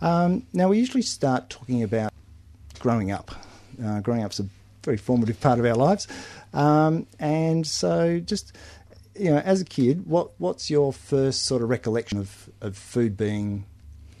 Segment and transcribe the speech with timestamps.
[0.00, 2.12] Um, now, we usually start talking about
[2.78, 3.30] growing up.
[3.82, 4.46] Uh, growing up's a
[4.84, 6.06] very formative part of our lives.
[6.52, 8.56] Um, and so, just
[9.18, 13.16] you know, as a kid, what what's your first sort of recollection of, of food
[13.16, 13.64] being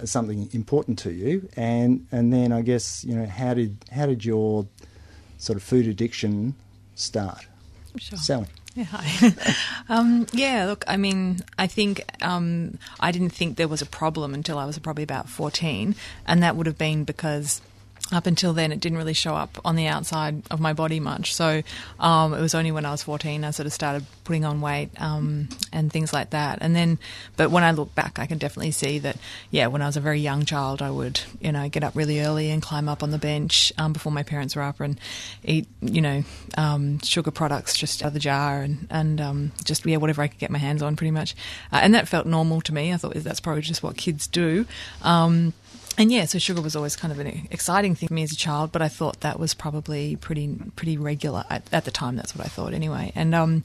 [0.04, 1.48] something important to you?
[1.56, 4.66] And and then I guess you know, how did how did your
[5.38, 6.54] sort of food addiction
[6.94, 7.46] start?
[7.96, 8.18] Sure.
[8.18, 8.46] Sally.
[8.74, 9.32] Yeah, hi.
[9.88, 14.34] um, yeah, look, I mean, I think um, I didn't think there was a problem
[14.34, 15.96] until I was probably about 14,
[16.26, 17.60] and that would have been because
[18.10, 21.34] up until then, it didn't really show up on the outside of my body much.
[21.34, 21.62] So
[22.00, 24.90] um, it was only when I was 14 I sort of started putting on weight
[24.98, 26.58] um, and things like that.
[26.60, 26.98] And then,
[27.36, 29.16] but when I look back, I can definitely see that,
[29.50, 32.20] yeah, when I was a very young child, I would, you know, get up really
[32.20, 34.98] early and climb up on the bench um, before my parents were up and
[35.44, 36.24] eat, you know,
[36.56, 40.28] um, sugar products just out of the jar and, and um, just, yeah, whatever I
[40.28, 41.34] could get my hands on pretty much.
[41.72, 42.92] Uh, and that felt normal to me.
[42.92, 44.64] I thought that's probably just what kids do.
[45.98, 48.36] And yeah, so sugar was always kind of an exciting thing for me as a
[48.36, 52.14] child, but I thought that was probably pretty pretty regular at, at the time.
[52.14, 53.10] That's what I thought anyway.
[53.16, 53.62] And um,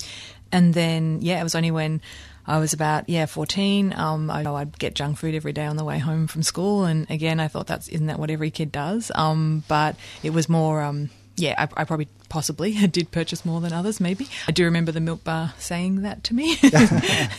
[0.51, 2.01] and then yeah, it was only when
[2.47, 3.93] I was about yeah fourteen.
[3.95, 7.07] Um, I I'd get junk food every day on the way home from school, and
[7.11, 9.11] again, I thought that's isn't that what every kid does?
[9.13, 13.71] Um, but it was more um yeah, I, I, probably possibly did purchase more than
[13.71, 13.99] others.
[13.99, 16.55] Maybe I do remember the milk bar saying that to me.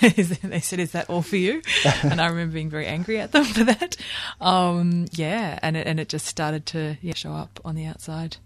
[0.01, 1.63] they said, "Is that all for you?"
[2.05, 3.97] And I remember being very angry at them for that.
[4.41, 8.37] Um, yeah, and it, and it just started to yeah, show up on the outside.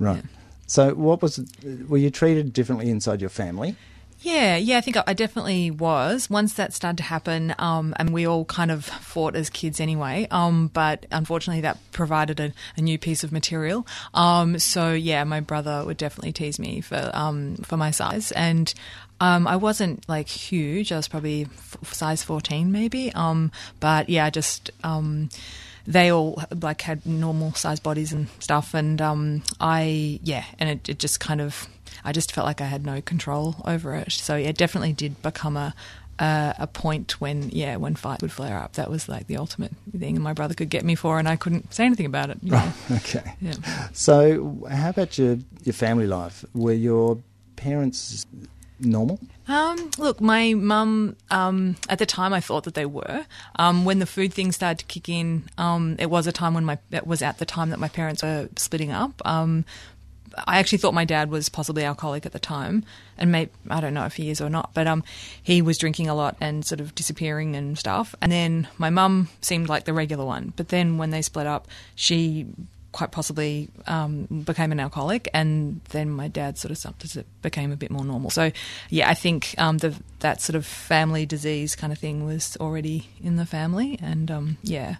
[0.00, 0.16] Right.
[0.16, 0.30] Yeah.
[0.66, 1.38] So, what was?
[1.88, 3.76] Were you treated differently inside your family?
[4.20, 6.30] Yeah, yeah, I think I definitely was.
[6.30, 10.26] Once that started to happen, um, and we all kind of fought as kids anyway,
[10.30, 13.86] um, but unfortunately that provided a, a new piece of material.
[14.14, 18.72] Um, so yeah, my brother would definitely tease me for um, for my size, and
[19.20, 20.92] um, I wasn't like huge.
[20.92, 23.12] I was probably f- size fourteen, maybe.
[23.12, 24.70] Um, but yeah, I just
[25.86, 29.00] they all like had normal size bodies and stuff, and
[29.60, 31.68] I yeah, and it, it just kind of
[32.04, 34.12] I just felt like I had no control over it.
[34.12, 35.74] So yeah, it definitely did become a
[36.18, 38.74] uh, a point when yeah when fight would flare up.
[38.74, 41.74] That was like the ultimate thing my brother could get me for, and I couldn't
[41.74, 42.38] say anything about it.
[42.42, 42.72] You know?
[42.92, 43.34] okay.
[43.40, 43.54] Yeah.
[43.92, 46.44] So how about your your family life?
[46.54, 47.18] Were your
[47.56, 48.26] parents
[48.80, 49.18] normal?
[49.48, 53.26] Um, look, my mum, um, at the time I thought that they were.
[53.56, 56.64] Um, when the food thing started to kick in, um, it was a time when
[56.64, 59.22] my, it was at the time that my parents were splitting up.
[60.46, 62.84] I actually thought my dad was possibly alcoholic at the time,
[63.16, 65.04] and may I don't know if he is or not, but um,
[65.42, 68.14] he was drinking a lot and sort of disappearing and stuff.
[68.20, 71.68] And then my mum seemed like the regular one, but then when they split up,
[71.94, 72.46] she
[72.96, 77.76] quite possibly um, became an alcoholic, and then my dad sort of it became a
[77.76, 78.30] bit more normal.
[78.30, 78.50] So,
[78.88, 83.08] yeah, I think um, the, that sort of family disease kind of thing was already
[83.22, 84.96] in the family, and um, yeah.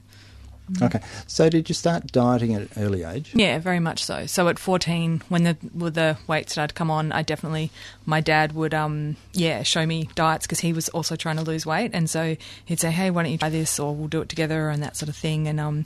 [0.82, 1.00] Okay.
[1.26, 3.32] So did you start dieting at an early age?
[3.34, 4.26] Yeah, very much so.
[4.26, 7.70] So at 14, when the when the weight started to come on, I definitely,
[8.04, 11.64] my dad would, um, yeah, show me diets because he was also trying to lose
[11.64, 11.92] weight.
[11.94, 14.68] And so he'd say, hey, why don't you try this or we'll do it together
[14.68, 15.46] and that sort of thing.
[15.46, 15.84] And, um,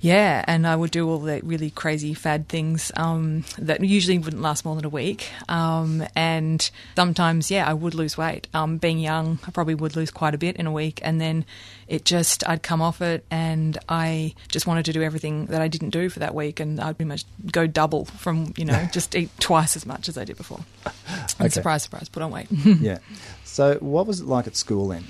[0.00, 4.42] yeah, and I would do all the really crazy fad things um, that usually wouldn't
[4.42, 5.28] last more than a week.
[5.48, 8.46] Um, and sometimes, yeah, I would lose weight.
[8.54, 11.00] Um, being young, I probably would lose quite a bit in a week.
[11.02, 11.44] And then
[11.88, 15.68] it just, I'd come off it and I just wanted to do everything that I
[15.68, 16.60] didn't do for that week.
[16.60, 20.16] And I'd pretty much go double from, you know, just eat twice as much as
[20.16, 20.60] I did before.
[21.10, 21.48] And Okay.
[21.50, 22.48] surprise, surprise, put on weight.
[22.50, 22.98] yeah.
[23.44, 25.04] So what was it like at school then?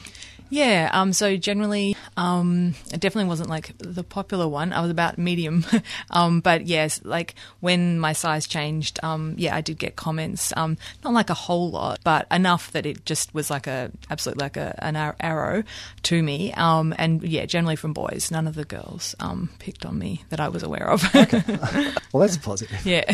[0.50, 4.72] Yeah, um, so generally, um, it definitely wasn't like the popular one.
[4.72, 5.64] I was about medium.
[6.10, 10.76] um, but yes, like when my size changed, um, yeah, I did get comments, um,
[11.04, 14.56] not like a whole lot, but enough that it just was like a, absolutely like
[14.56, 15.62] a, an arrow
[16.02, 16.52] to me.
[16.54, 20.40] Um, and yeah, generally from boys, none of the girls, um, picked on me that
[20.40, 21.04] I was aware of.
[21.14, 21.42] okay.
[22.12, 22.84] Well, that's positive.
[22.84, 23.04] yeah.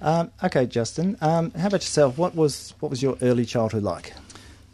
[0.00, 1.18] Um, okay, Justin.
[1.20, 2.16] Um, how about yourself?
[2.16, 4.14] What was what was your early childhood like?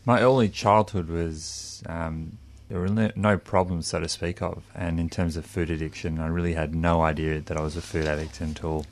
[0.04, 5.08] My early childhood was um, there were no, problems, so to speak of, and in
[5.08, 8.40] terms of food addiction, I really had no idea that I was a food addict
[8.40, 8.86] until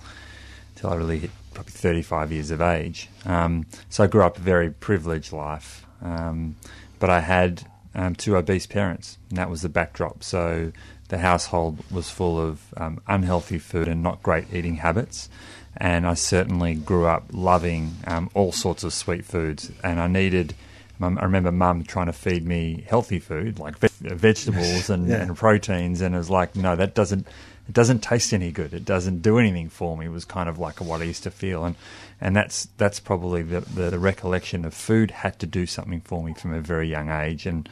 [0.74, 3.08] until I really hit probably 35 years of age.
[3.24, 6.56] Um, so I grew up a very privileged life, um,
[6.98, 10.24] but I had um, two obese parents, and that was the backdrop.
[10.24, 10.72] So
[11.08, 15.28] the household was full of um, unhealthy food and not great eating habits.
[15.76, 20.54] And I certainly grew up loving um, all sorts of sweet foods, and I needed.
[21.00, 25.22] I remember mum trying to feed me healthy food like vegetables and, yeah.
[25.22, 27.26] and proteins, and it was like, no, that doesn't
[27.66, 28.74] it doesn't taste any good.
[28.74, 30.06] It doesn't do anything for me.
[30.06, 31.76] It was kind of like what I used to feel, and
[32.20, 36.22] and that's that's probably the, the, the recollection of food had to do something for
[36.22, 37.68] me from a very young age, and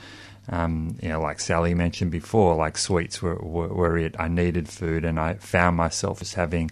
[0.48, 4.16] um, you know, like Sally mentioned before, like sweets were, were, were it.
[4.18, 6.70] I needed food, and I found myself as having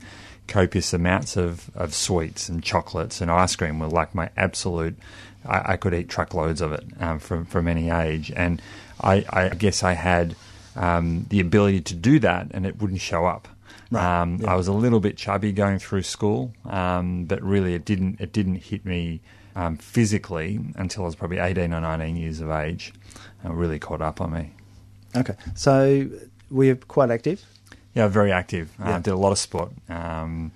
[0.50, 4.96] copious amounts of, of sweets and chocolates and ice cream were like my absolute.
[5.46, 8.60] I, I could eat truckloads of it um, from from any age, and
[9.00, 10.36] I, I guess I had
[10.76, 13.48] um, the ability to do that, and it wouldn't show up.
[13.90, 14.20] Right.
[14.20, 14.52] Um, yeah.
[14.52, 18.32] I was a little bit chubby going through school, um, but really it didn't it
[18.32, 19.20] didn't hit me
[19.56, 22.92] um, physically until I was probably eighteen or nineteen years of age.
[23.44, 24.50] It really caught up on me.
[25.16, 26.06] Okay, so
[26.50, 27.44] we're quite active.
[27.94, 28.70] Yeah, very active.
[28.80, 28.96] Uh, yeah.
[28.96, 29.72] Uh, did a lot of sport.
[29.88, 30.52] Um,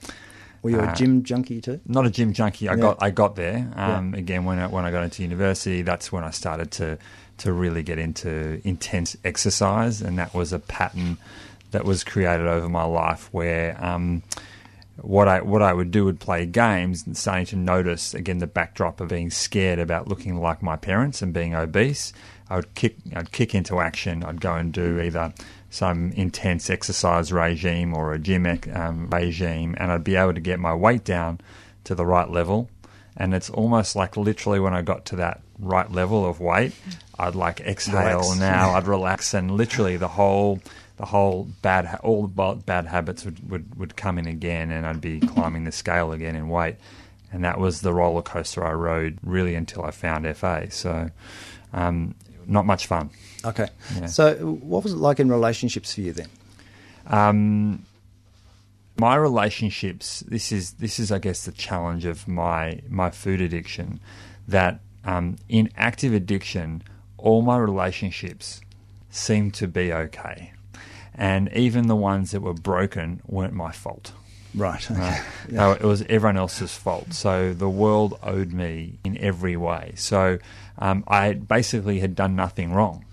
[0.63, 1.81] were you a uh, gym junkie too?
[1.87, 2.69] Not a gym junkie.
[2.69, 2.81] I yeah.
[2.81, 3.71] got I got there.
[3.77, 4.21] Um, yeah.
[4.21, 6.99] Again, when I, when I got into university, that's when I started to
[7.39, 11.19] to really get into intense exercise, and that was a pattern
[11.73, 13.77] that was created over my life where.
[13.85, 14.23] Um,
[15.01, 18.47] what I what I would do would play games and starting to notice again the
[18.47, 22.13] backdrop of being scared about looking like my parents and being obese.
[22.49, 24.23] I would kick I'd kick into action.
[24.23, 25.35] I'd go and do either
[25.75, 30.61] some intense exercise regime or a gym um, regime, and I'd be able to get
[30.61, 31.41] my weight down
[31.83, 32.71] to the right level.
[33.17, 36.75] And it's almost like literally when I got to that right level of weight,
[37.19, 38.39] I'd like exhale relax.
[38.39, 40.61] now, I'd relax, and literally the whole
[40.97, 45.01] the whole bad all the bad habits would, would, would come in again, and I'd
[45.01, 46.77] be climbing the scale again in weight.
[47.33, 50.71] And that was the roller coaster I rode really until I found FA.
[50.71, 51.11] So,
[51.73, 52.15] um,
[52.47, 53.11] not much fun.
[53.45, 53.69] Okay.
[53.95, 54.07] Yeah.
[54.07, 56.29] So, what was it like in relationships for you then?
[57.07, 57.85] Um,
[58.97, 60.21] my relationships.
[60.27, 64.01] This is this is, I guess, the challenge of my my food addiction.
[64.49, 66.83] That um, in active addiction,
[67.19, 68.61] all my relationships
[69.11, 70.53] seem to be okay,
[71.15, 74.13] and even the ones that were broken weren't my fault.
[74.55, 74.89] Right.
[74.91, 75.01] Okay.
[75.01, 75.05] Uh,
[75.49, 75.57] yeah.
[75.57, 77.13] No, it was everyone else's fault.
[77.13, 79.93] So the world owed me in every way.
[79.97, 80.39] So
[80.79, 83.05] um, I basically had done nothing wrong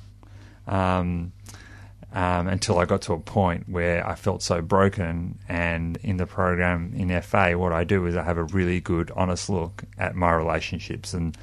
[0.67, 1.31] um,
[2.13, 5.39] um, until I got to a point where I felt so broken.
[5.47, 9.11] And in the program in FA, what I do is I have a really good,
[9.15, 11.37] honest look at my relationships and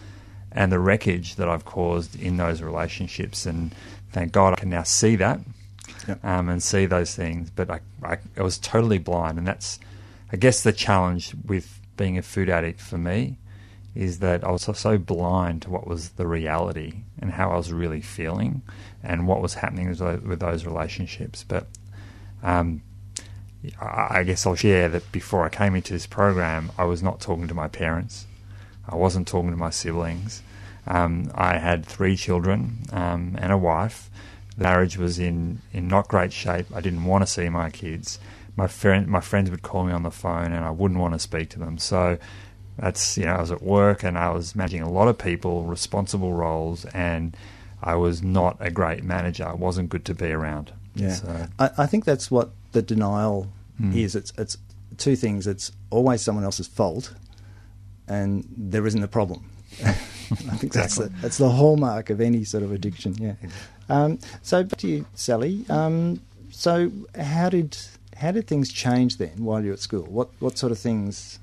[0.50, 3.44] and the wreckage that I've caused in those relationships.
[3.44, 3.74] And
[4.12, 5.40] thank God I can now see that
[6.06, 6.24] yep.
[6.24, 7.50] um, and see those things.
[7.50, 9.78] But I, I, I was totally blind, and that's,
[10.32, 13.36] I guess, the challenge with being a food addict for me
[13.94, 17.72] is that I was so blind to what was the reality and how I was
[17.72, 18.62] really feeling
[19.02, 21.44] and what was happening with those relationships.
[21.46, 21.66] But
[22.42, 22.82] um,
[23.80, 27.48] I guess I'll share that before I came into this program, I was not talking
[27.48, 28.26] to my parents.
[28.88, 30.42] I wasn't talking to my siblings.
[30.86, 34.10] Um, I had three children um, and a wife.
[34.56, 36.66] The marriage was in, in not great shape.
[36.74, 38.18] I didn't want to see my kids.
[38.56, 41.18] My friend, my friends would call me on the phone, and I wouldn't want to
[41.18, 41.78] speak to them.
[41.78, 42.18] So
[42.78, 45.64] that's you know I was at work and I was managing a lot of people,
[45.64, 47.36] responsible roles, and
[47.82, 49.48] I was not a great manager.
[49.48, 50.72] It wasn't good to be around.
[50.94, 51.46] Yeah, so.
[51.58, 53.48] I, I, think that's what the denial
[53.80, 53.94] mm.
[53.94, 54.14] is.
[54.14, 54.56] It's it's
[54.96, 55.46] two things.
[55.46, 57.14] It's always someone else's fault,
[58.06, 59.50] and there isn't a problem.
[59.84, 59.92] I
[60.56, 63.14] think that's the, that's the hallmark of any sort of addiction.
[63.18, 63.34] Yeah.
[63.88, 65.64] Um, so back to you, Sally.
[65.68, 66.20] Um,
[66.50, 67.76] so how did
[68.16, 70.04] how did things change then while you were at school?
[70.04, 71.38] What what sort of things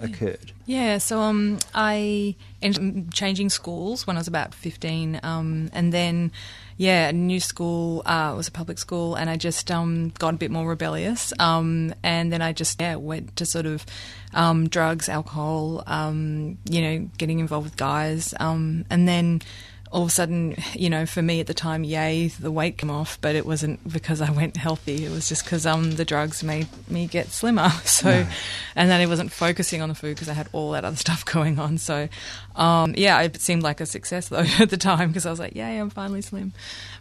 [0.00, 0.52] occurred?
[0.66, 5.92] Yeah, so um, I ended up changing schools when I was about 15, um, and
[5.92, 6.30] then,
[6.76, 10.34] yeah, a new school uh, it was a public school, and I just um, got
[10.34, 13.86] a bit more rebellious, um, and then I just yeah went to sort of
[14.34, 18.34] um, drugs, alcohol, um, you know, getting involved with guys,
[18.90, 19.40] and then
[19.90, 22.90] all of a sudden, you know, for me at the time, yay, the weight came
[22.90, 25.04] off, but it wasn't because I went healthy.
[25.04, 27.70] It was just because um, the drugs made me get slimmer.
[27.88, 28.28] So, no.
[28.76, 31.24] and then I wasn't focusing on the food because I had all that other stuff
[31.24, 31.78] going on.
[31.78, 32.08] So,
[32.54, 35.54] um, yeah, it seemed like a success though at the time because I was like,
[35.54, 36.52] yay, I'm finally slim.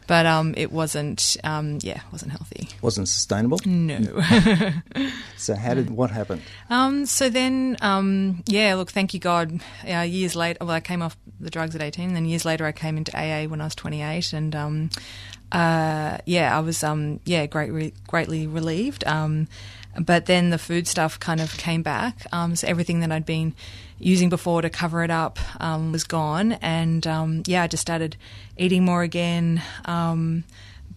[0.07, 2.69] But um, it wasn't, um, yeah, wasn't healthy.
[2.81, 3.59] Wasn't sustainable.
[3.65, 4.21] No.
[5.37, 6.41] so how did what happened?
[6.69, 9.59] Um, so then, um, yeah, look, thank you God.
[9.87, 12.13] Uh, years later, well, I came off the drugs at 18.
[12.13, 14.89] Then years later, I came into AA when I was 28, and um,
[15.51, 19.05] uh, yeah, I was um, yeah great, greatly relieved.
[19.05, 19.47] Um,
[19.99, 22.25] but then the food stuff kind of came back.
[22.31, 23.55] Um, so everything that I'd been
[23.99, 28.15] using before to cover it up um, was gone, and um, yeah, I just started
[28.57, 29.61] eating more again.
[29.85, 30.43] Um,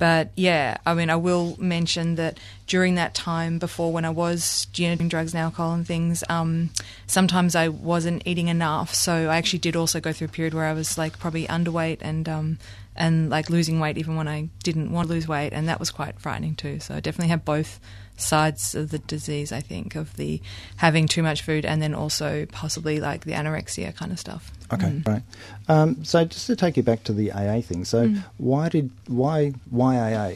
[0.00, 4.66] but yeah, I mean, I will mention that during that time before when I was
[4.75, 6.71] using drugs and alcohol and things, um,
[7.07, 8.95] sometimes I wasn't eating enough.
[8.95, 11.99] So I actually did also go through a period where I was like probably underweight
[12.00, 12.59] and um,
[12.97, 15.90] and like losing weight even when I didn't want to lose weight, and that was
[15.90, 16.80] quite frightening too.
[16.80, 17.78] So I definitely have both
[18.21, 20.41] sides of the disease, I think, of the
[20.77, 24.50] having too much food and then also possibly like the anorexia kind of stuff.
[24.73, 25.07] Okay, mm.
[25.07, 25.23] right.
[25.69, 28.23] Um, so just to take you back to the AA thing, so mm.
[28.39, 30.33] why did why why AA?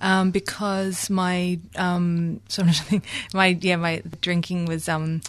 [0.00, 3.02] Um, because my um, thing,
[3.32, 5.22] my yeah, my drinking was um,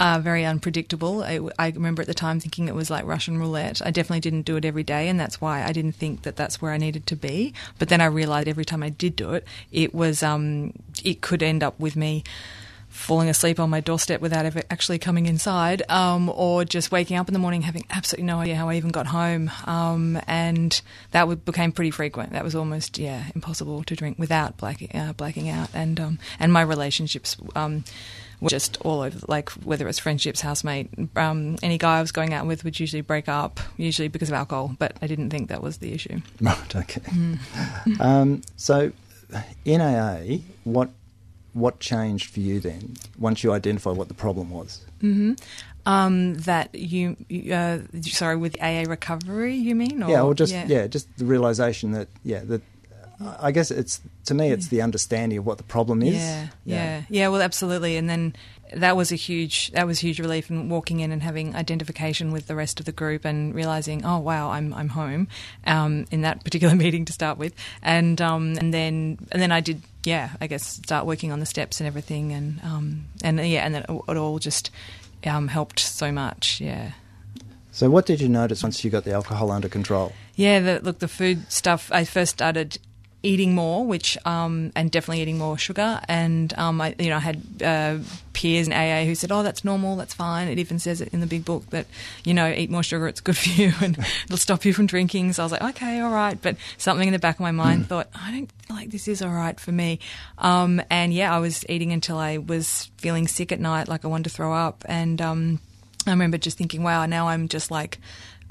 [0.00, 1.22] uh, very unpredictable.
[1.22, 3.82] I, I, remember at the time thinking it was like Russian roulette.
[3.84, 6.62] I definitely didn't do it every day, and that's why I didn't think that that's
[6.62, 7.52] where I needed to be.
[7.78, 10.72] But then I realized every time I did do it, it was um,
[11.04, 12.24] it could end up with me
[12.88, 17.28] falling asleep on my doorstep without ever actually coming inside, um, or just waking up
[17.28, 19.50] in the morning having absolutely no idea how I even got home.
[19.66, 20.80] Um, and
[21.10, 22.32] that became pretty frequent.
[22.32, 25.68] That was almost yeah impossible to drink without black, uh, blacking out.
[25.74, 27.84] And um, and my relationships um,
[28.48, 32.46] just all over, like whether it's friendships, housemate, um, any guy I was going out
[32.46, 34.74] with would usually break up, usually because of alcohol.
[34.78, 36.20] But I didn't think that was the issue.
[36.40, 36.76] Right.
[36.76, 37.00] Okay.
[37.00, 38.00] Mm.
[38.00, 38.92] um, so,
[39.64, 40.90] in AA, what
[41.52, 44.84] what changed for you then once you identified what the problem was?
[45.02, 45.34] Mm-hmm.
[45.86, 47.16] Um, that you,
[47.52, 50.02] uh, sorry, with AA recovery, you mean?
[50.02, 50.66] Or, yeah, or just yeah.
[50.66, 52.62] yeah, just the realization that yeah that
[53.20, 56.14] I guess it's to me it's the understanding of what the problem is.
[56.14, 57.28] Yeah, yeah, yeah, yeah.
[57.28, 57.96] Well, absolutely.
[57.96, 58.34] And then
[58.72, 62.46] that was a huge that was huge relief in walking in and having identification with
[62.46, 65.28] the rest of the group and realizing, oh wow, I'm I'm home
[65.66, 69.60] um, in that particular meeting to start with, and um, and then and then I
[69.60, 73.66] did yeah, I guess start working on the steps and everything, and um, and yeah,
[73.66, 74.70] and then it all just
[75.26, 76.60] um, helped so much.
[76.60, 76.92] Yeah.
[77.72, 80.12] So, what did you notice once you got the alcohol under control?
[80.34, 81.90] Yeah, the, look, the food stuff.
[81.92, 82.78] I first started
[83.22, 86.00] eating more, which um, and definitely eating more sugar.
[86.08, 87.98] And um, I, you know, I had uh,
[88.32, 91.20] peers in AA who said, "Oh, that's normal, that's fine." It even says it in
[91.20, 91.86] the big book that
[92.24, 95.32] you know, eat more sugar, it's good for you, and it'll stop you from drinking.
[95.34, 97.84] So I was like, "Okay, all right," but something in the back of my mind
[97.84, 97.86] mm.
[97.86, 100.00] thought, "I don't feel like this is all right for me."
[100.38, 104.08] Um, and yeah, I was eating until I was feeling sick at night, like I
[104.08, 105.60] wanted to throw up, and um,
[106.06, 107.98] I remember just thinking, "Wow, now I'm just like."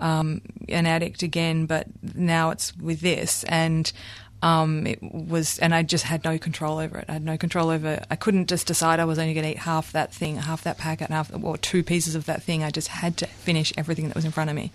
[0.01, 1.85] Um, an addict again, but
[2.15, 3.43] now it's with this.
[3.43, 3.91] And
[4.41, 7.05] um, it was, and I just had no control over it.
[7.09, 8.03] I had no control over.
[8.09, 10.77] I couldn't just decide I was only going to eat half that thing, half that
[10.77, 12.63] packet, and half or two pieces of that thing.
[12.63, 14.71] I just had to finish everything that was in front of me.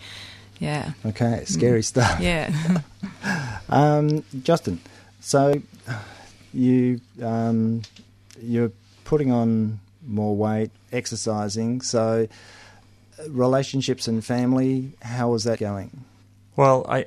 [0.59, 0.92] Yeah.
[1.06, 1.44] Okay.
[1.47, 1.85] Scary mm.
[1.85, 2.21] stuff.
[2.21, 2.80] Yeah.
[3.71, 4.80] um, Justin,
[5.21, 5.61] so
[6.52, 7.83] you um,
[8.40, 8.73] you're
[9.04, 11.80] putting on more weight, exercising.
[11.80, 12.28] So
[13.28, 16.04] relationships and family, how was that going?
[16.56, 17.04] Well, I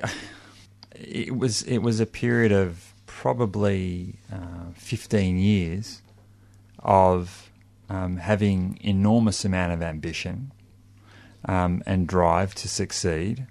[1.00, 6.02] it was it was a period of probably uh, 15 years
[6.78, 7.50] of
[7.88, 10.52] um, having enormous amount of ambition
[11.44, 13.46] um, and drive to succeed,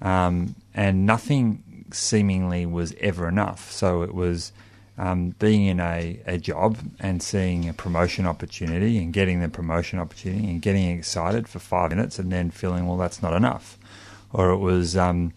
[0.00, 3.70] um, and nothing seemingly was ever enough.
[3.70, 4.52] So it was
[4.98, 9.98] um, being in a, a job and seeing a promotion opportunity and getting the promotion
[9.98, 13.78] opportunity and getting excited for five minutes and then feeling, well, that's not enough.
[14.32, 15.32] Or it was um,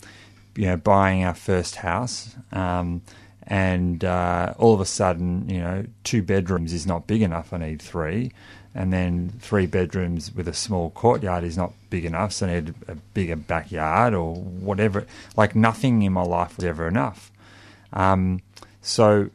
[0.55, 3.01] you know, buying our first house, um,
[3.43, 7.53] and uh, all of a sudden, you know, two bedrooms is not big enough.
[7.53, 8.31] I need three,
[8.74, 12.34] and then three bedrooms with a small courtyard is not big enough.
[12.34, 15.05] So I need a bigger backyard or whatever.
[15.36, 17.31] Like nothing in my life was ever enough.
[17.93, 18.41] Um,
[18.81, 19.29] so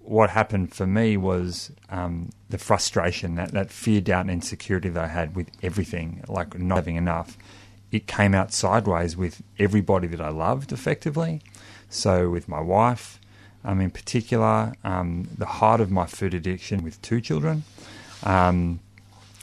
[0.00, 5.04] what happened for me was um, the frustration, that, that fear, doubt, and insecurity that
[5.04, 7.38] I had with everything, like not having enough
[7.94, 11.40] it came out sideways with everybody that I loved effectively.
[11.88, 13.20] So, with my wife,
[13.64, 17.62] um, in particular, um, the height of my food addiction with two children.
[18.24, 18.80] Um,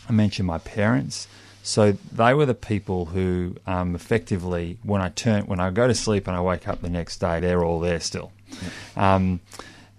[0.10, 1.30] I mentioned my parents.
[1.64, 5.94] So they were the people who um, effectively, when I turn, when I go to
[5.94, 8.34] sleep and I wake up the next day, they're all there still.
[8.98, 9.40] Um,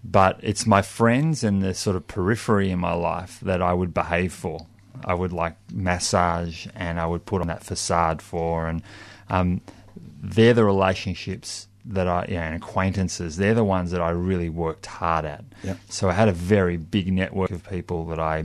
[0.05, 3.95] but it's my friends and the sort of periphery in my life that I would
[3.95, 4.67] behave for.
[5.05, 8.83] I would like massage and I would put on that facade for, and
[9.29, 9.61] um,
[9.97, 13.37] they're the relationships that I, you know, and acquaintances.
[13.37, 15.45] They're the ones that I really worked hard at.
[15.65, 15.79] Yep.
[15.89, 18.39] So I had a very big network of people that I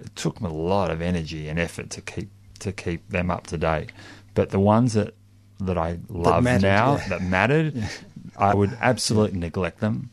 [0.00, 3.46] it took me a lot of energy and effort to keep to keep them up
[3.48, 3.90] to date.
[4.34, 5.14] But the ones that
[5.60, 7.08] that I love now yeah.
[7.08, 7.88] that mattered,
[8.36, 10.10] I would absolutely neglect them.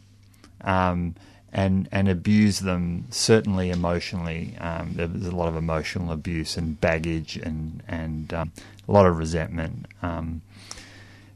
[0.62, 1.16] Um,
[1.54, 4.58] and and abuse them certainly emotionally.
[4.60, 8.52] Um, there was a lot of emotional abuse and baggage and and um,
[8.88, 9.86] a lot of resentment.
[10.02, 10.42] Um,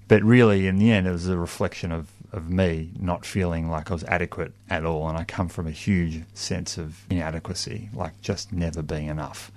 [0.08, 3.92] but really, in the end, it was a reflection of, of me not feeling like
[3.92, 8.20] I was adequate at all, and I come from a huge sense of inadequacy, like
[8.22, 9.52] just never being enough.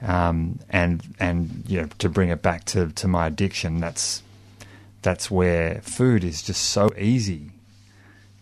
[0.00, 4.22] Um, and and you know, to bring it back to, to my addiction, that's
[5.02, 7.50] that's where food is just so easy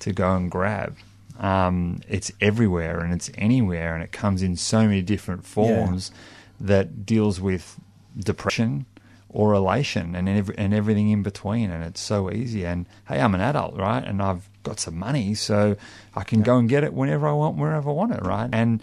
[0.00, 0.97] to go and grab.
[1.41, 6.13] Um, it's everywhere and it's anywhere, and it comes in so many different forms
[6.61, 7.81] that deals with
[8.19, 8.85] depression
[9.31, 11.71] or elation and every, and everything in between.
[11.71, 12.67] And it's so easy.
[12.67, 14.05] And hey, I'm an adult, right?
[14.05, 15.77] And I've got some money, so
[16.15, 18.51] I can go and get it whenever I want, wherever I want it, right?
[18.53, 18.83] And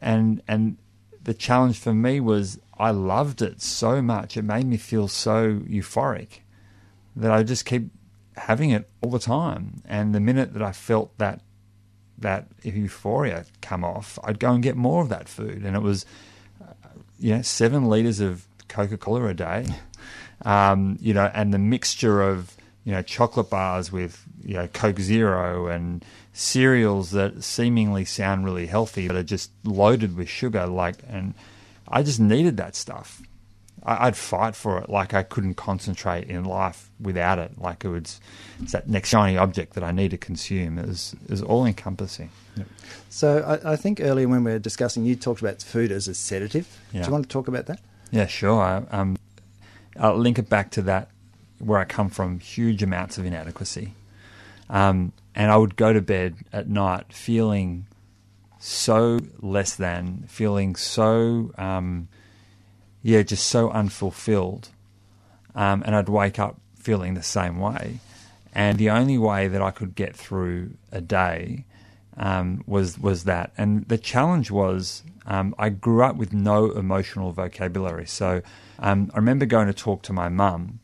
[0.00, 0.76] and and
[1.24, 4.36] the challenge for me was I loved it so much.
[4.36, 6.40] It made me feel so euphoric
[7.16, 7.90] that I just keep
[8.36, 9.82] having it all the time.
[9.84, 11.40] And the minute that I felt that
[12.18, 15.64] that euphoria come off, I'd go and get more of that food.
[15.64, 16.04] And it was,
[16.62, 19.66] uh, you know, seven liters of Coca Cola a day,
[20.44, 25.00] um, you know, and the mixture of you know chocolate bars with you know Coke
[25.00, 30.66] Zero and cereals that seemingly sound really healthy but are just loaded with sugar.
[30.66, 31.34] Like, and
[31.88, 33.20] I just needed that stuff.
[33.84, 37.58] I, I'd fight for it like I couldn't concentrate in life without it.
[37.58, 38.20] Like it was
[38.60, 40.78] it's that next shiny object that I need to consume.
[40.78, 42.30] It was, it was all encompassing.
[43.08, 46.14] So I, I think earlier when we were discussing, you talked about food as a
[46.14, 46.66] sedative.
[46.92, 47.02] Yeah.
[47.02, 47.80] Do you want to talk about that?
[48.10, 48.60] Yeah, sure.
[48.60, 49.16] I, um,
[49.98, 51.10] I'll link it back to that
[51.58, 52.40] where I come from.
[52.40, 53.94] Huge amounts of inadequacy,
[54.70, 57.86] um, and I would go to bed at night feeling
[58.58, 62.08] so less than, feeling so um,
[63.08, 64.68] yeah, just so unfulfilled,
[65.54, 68.00] um, and I'd wake up feeling the same way.
[68.54, 71.64] And the only way that I could get through a day
[72.18, 73.52] um, was was that.
[73.56, 78.06] And the challenge was um, I grew up with no emotional vocabulary.
[78.06, 78.42] So
[78.78, 80.80] um, I remember going to talk to my mum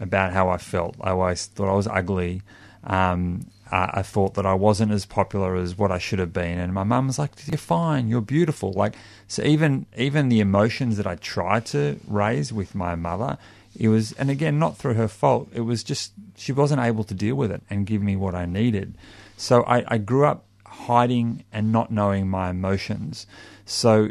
[0.00, 0.96] about how I felt.
[1.02, 2.40] I always thought I was ugly.
[2.84, 6.32] Um, Uh, I, I thought that I wasn't as popular as what I should have
[6.32, 8.08] been, and my mum was like, "You're fine.
[8.08, 8.94] You're beautiful." Like
[9.28, 13.38] so, even even the emotions that I tried to raise with my mother,
[13.78, 15.48] it was, and again, not through her fault.
[15.52, 18.46] It was just she wasn't able to deal with it and give me what I
[18.46, 18.96] needed.
[19.36, 23.26] So I, I grew up hiding and not knowing my emotions.
[23.64, 24.10] So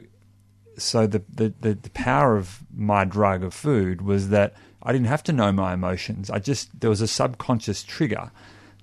[0.77, 5.23] so the, the, the power of my drug of food was that I didn't have
[5.23, 6.29] to know my emotions.
[6.29, 8.31] I just there was a subconscious trigger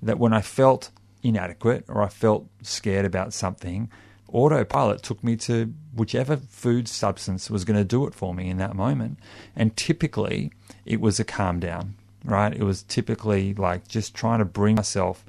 [0.02, 0.90] that when I felt
[1.22, 3.90] inadequate or I felt scared about something,
[4.28, 8.58] autopilot took me to whichever food substance was going to do it for me in
[8.58, 9.18] that moment.
[9.54, 10.52] And typically
[10.84, 12.52] it was a calm down, right?
[12.52, 15.24] It was typically like just trying to bring myself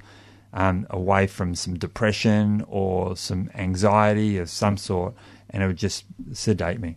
[0.52, 5.14] um, away from some depression or some anxiety of some sort,
[5.50, 6.96] and it would just sedate me.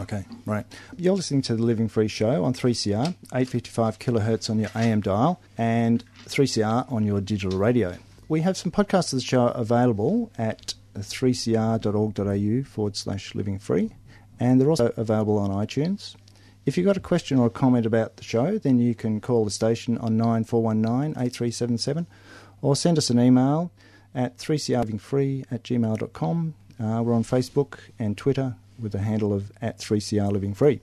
[0.00, 0.64] Okay, right.
[0.96, 5.40] You're listening to the Living Free Show on 3CR, 855 kilohertz on your AM dial,
[5.58, 7.98] and 3CR on your digital radio.
[8.28, 13.90] We have some podcasts of the show available at 3cr.org.au forward slash living free,
[14.40, 16.16] and they're also available on iTunes.
[16.64, 19.44] If you've got a question or a comment about the show, then you can call
[19.44, 22.06] the station on 9419 8377
[22.62, 23.72] or send us an email
[24.14, 26.54] at 3crlivingfree at gmail.com.
[26.80, 30.80] Uh, we're on Facebook and Twitter with the handle of at 3CR Living Free.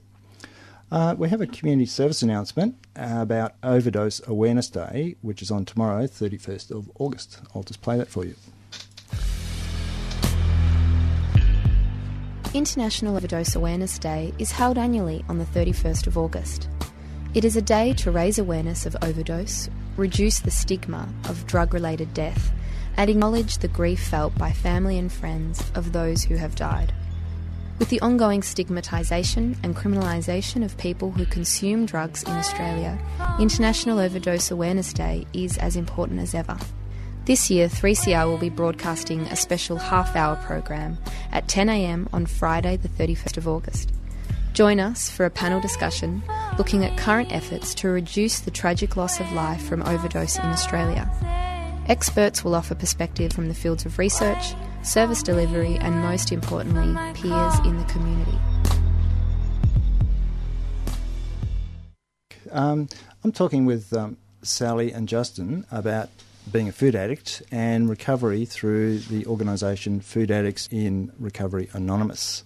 [0.90, 6.06] Uh, we have a community service announcement about Overdose Awareness Day, which is on tomorrow,
[6.06, 7.40] 31st of August.
[7.54, 8.34] I'll just play that for you.
[12.52, 16.68] International Overdose Awareness Day is held annually on the 31st of August.
[17.32, 22.12] It is a day to raise awareness of overdose, reduce the stigma of drug related
[22.12, 22.50] death,
[22.96, 26.92] and acknowledge the grief felt by family and friends of those who have died.
[27.80, 32.98] With the ongoing stigmatisation and criminalisation of people who consume drugs in Australia,
[33.40, 36.58] International Overdose Awareness Day is as important as ever.
[37.24, 40.98] This year, 3CR will be broadcasting a special half hour program
[41.32, 43.90] at 10am on Friday, the 31st of August.
[44.52, 46.22] Join us for a panel discussion
[46.58, 51.10] looking at current efforts to reduce the tragic loss of life from overdose in Australia.
[51.90, 57.58] Experts will offer perspective from the fields of research, service delivery, and most importantly, peers
[57.66, 58.38] in the community.
[62.52, 62.88] Um,
[63.24, 66.10] I'm talking with um, Sally and Justin about
[66.52, 72.44] being a food addict and recovery through the organisation Food Addicts in Recovery Anonymous.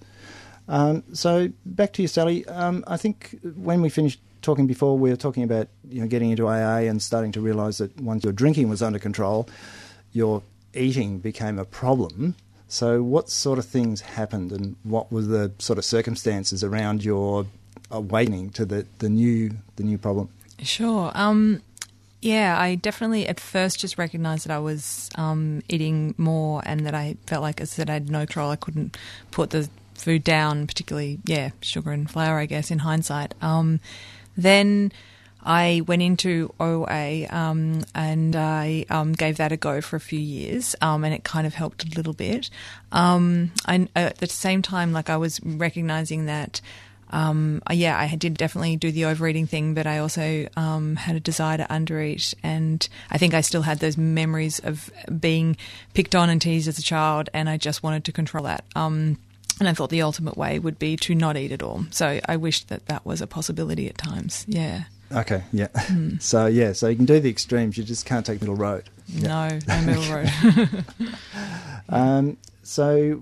[0.68, 2.46] Um, so back to you, Sally.
[2.46, 6.30] Um, I think when we finished talking before, we were talking about you know getting
[6.30, 9.48] into AA and starting to realise that once your drinking was under control,
[10.12, 10.42] your
[10.74, 12.36] eating became a problem.
[12.68, 17.46] So what sort of things happened, and what were the sort of circumstances around your
[17.90, 20.28] awakening to the, the new the new problem?
[20.60, 21.10] Sure.
[21.14, 21.62] Um,
[22.20, 26.94] yeah, I definitely at first just recognised that I was um, eating more and that
[26.94, 28.50] I felt like, as I said, I had no control.
[28.50, 28.96] I couldn't
[29.30, 33.34] put the food down, particularly, yeah, sugar and flour, I guess, in hindsight.
[33.42, 33.78] Um,
[34.36, 34.92] then
[35.42, 40.18] I went into OA um, and I um, gave that a go for a few
[40.18, 42.48] years, um, and it kind of helped a little bit.
[42.92, 46.60] Um, I, at the same time, like I was recognizing that
[47.10, 51.20] um, yeah, I did definitely do the overeating thing, but I also um, had a
[51.20, 55.56] desire to undereat, and I think I still had those memories of being
[55.92, 58.64] picked on and teased as a child, and I just wanted to control that.
[59.60, 61.84] And I thought the ultimate way would be to not eat at all.
[61.90, 64.44] So I wished that that was a possibility at times.
[64.48, 64.84] Yeah.
[65.12, 65.42] Okay.
[65.52, 65.68] Yeah.
[65.84, 66.20] Mm.
[66.20, 66.72] So yeah.
[66.72, 67.76] So you can do the extremes.
[67.76, 68.88] You just can't take middle road.
[69.12, 70.84] No, no middle road.
[71.88, 73.20] um, so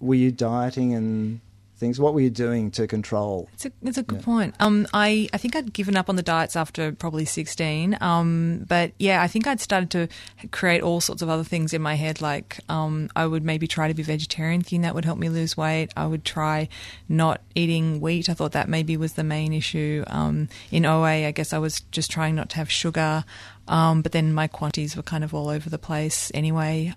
[0.00, 1.40] were you dieting and
[1.80, 1.98] things.
[1.98, 3.48] What were you doing to control?
[3.54, 4.24] It's a, it's a good yeah.
[4.24, 4.54] point.
[4.60, 7.96] Um, I, I think I'd given up on the diets after probably 16.
[8.00, 11.82] Um, but yeah, I think I'd started to create all sorts of other things in
[11.82, 12.20] my head.
[12.20, 15.56] Like um, I would maybe try to be vegetarian, thinking that would help me lose
[15.56, 15.90] weight.
[15.96, 16.68] I would try
[17.08, 18.28] not eating wheat.
[18.28, 20.04] I thought that maybe was the main issue.
[20.06, 23.24] Um, in OA, I guess I was just trying not to have sugar.
[23.66, 26.92] Um, but then my quantities were kind of all over the place anyway.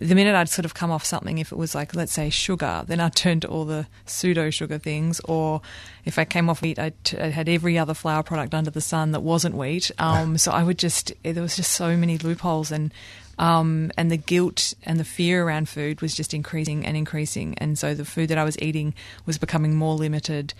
[0.00, 2.84] The minute I'd sort of come off something, if it was like, let's say, sugar,
[2.86, 5.20] then I'd turn to all the pseudo sugar things.
[5.20, 5.62] Or
[6.04, 9.20] if I came off wheat, I had every other flour product under the sun that
[9.20, 9.90] wasn't wheat.
[9.98, 12.70] Um, so I would just, there was just so many loopholes.
[12.70, 12.92] And
[13.40, 17.54] um, and the guilt and the fear around food was just increasing and increasing.
[17.56, 18.92] And so the food that I was eating
[19.24, 20.52] was becoming more limited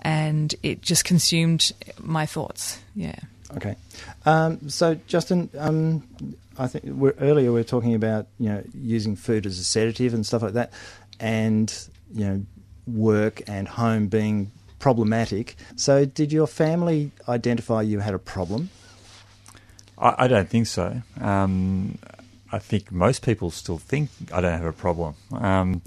[0.00, 2.80] and it just consumed my thoughts.
[2.94, 3.16] Yeah.
[3.56, 3.74] Okay.
[4.24, 6.04] Um, so, Justin, um,
[6.58, 10.14] I think we're, earlier we were talking about you know using food as a sedative
[10.14, 10.72] and stuff like that,
[11.20, 11.72] and
[12.12, 12.46] you know
[12.86, 15.56] work and home being problematic.
[15.76, 18.70] So, did your family identify you had a problem?
[19.98, 21.02] I, I don't think so.
[21.20, 21.98] Um,
[22.50, 25.14] I think most people still think I don't have a problem.
[25.32, 25.82] Um.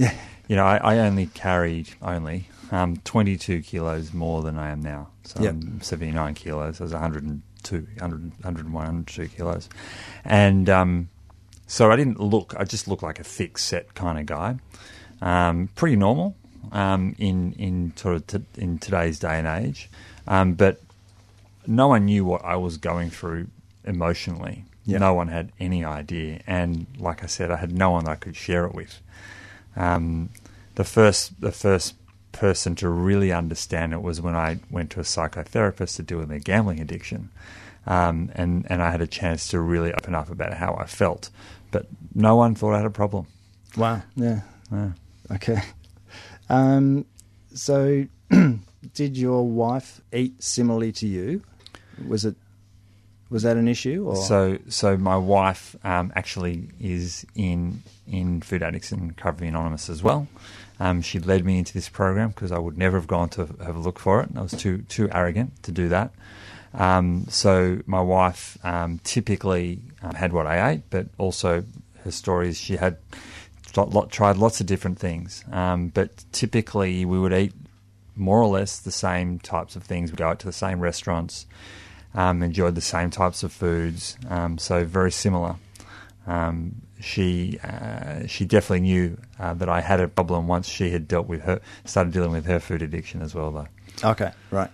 [0.52, 5.08] You know, I, I only carried only um, 22 kilos more than I am now.
[5.24, 5.54] So yep.
[5.54, 6.82] I'm 79 kilos.
[6.82, 9.70] I was 100 two, 100, 101, 102 kilos.
[10.24, 11.10] And um,
[11.68, 14.58] so I didn't look, I just looked like a thick set kind of guy.
[15.22, 16.36] Um, pretty normal
[16.72, 19.90] um, in, in, sort of t- in today's day and age.
[20.28, 20.82] Um, but
[21.68, 23.48] no one knew what I was going through
[23.84, 24.66] emotionally.
[24.86, 25.00] Yep.
[25.00, 26.42] No one had any idea.
[26.48, 29.00] And like I said, I had no one I could share it with.
[29.76, 30.30] Um,
[30.76, 31.96] the first, the first
[32.32, 36.30] person to really understand it was when I went to a psychotherapist to deal with
[36.30, 37.30] their gambling addiction.
[37.88, 41.30] Um, and, and I had a chance to really open up about how I felt.
[41.72, 43.28] But no one thought I had a problem.
[43.76, 44.04] Wow.
[44.16, 44.42] Yeah.
[44.72, 44.92] yeah.
[45.32, 45.62] Okay.
[46.50, 47.06] Um,
[47.54, 48.06] so,
[48.94, 51.42] did your wife eat similarly to you?
[52.08, 52.36] Was it
[53.32, 54.08] was that an issue?
[54.10, 54.18] Or?
[54.18, 60.04] So, so my wife um, actually is in in Food Addicts and Recovery Anonymous as
[60.04, 60.28] well.
[60.82, 63.76] Um, she led me into this program because I would never have gone to have
[63.76, 64.30] a look for it.
[64.36, 66.12] I was too too arrogant to do that.
[66.74, 71.64] Um, so my wife um, typically um, had what I ate, but also
[72.04, 72.98] her story is she had
[74.10, 75.46] tried lots of different things.
[75.52, 77.54] Um, but typically we would eat
[78.16, 80.10] more or less the same types of things.
[80.10, 81.46] We'd go out to the same restaurants,
[82.16, 84.18] um, enjoyed the same types of foods.
[84.58, 85.58] So very similar.
[87.00, 91.28] She uh, she definitely knew uh, that I had a problem once she had dealt
[91.28, 93.68] with her started dealing with her food addiction as well though.
[94.10, 94.70] Okay, right.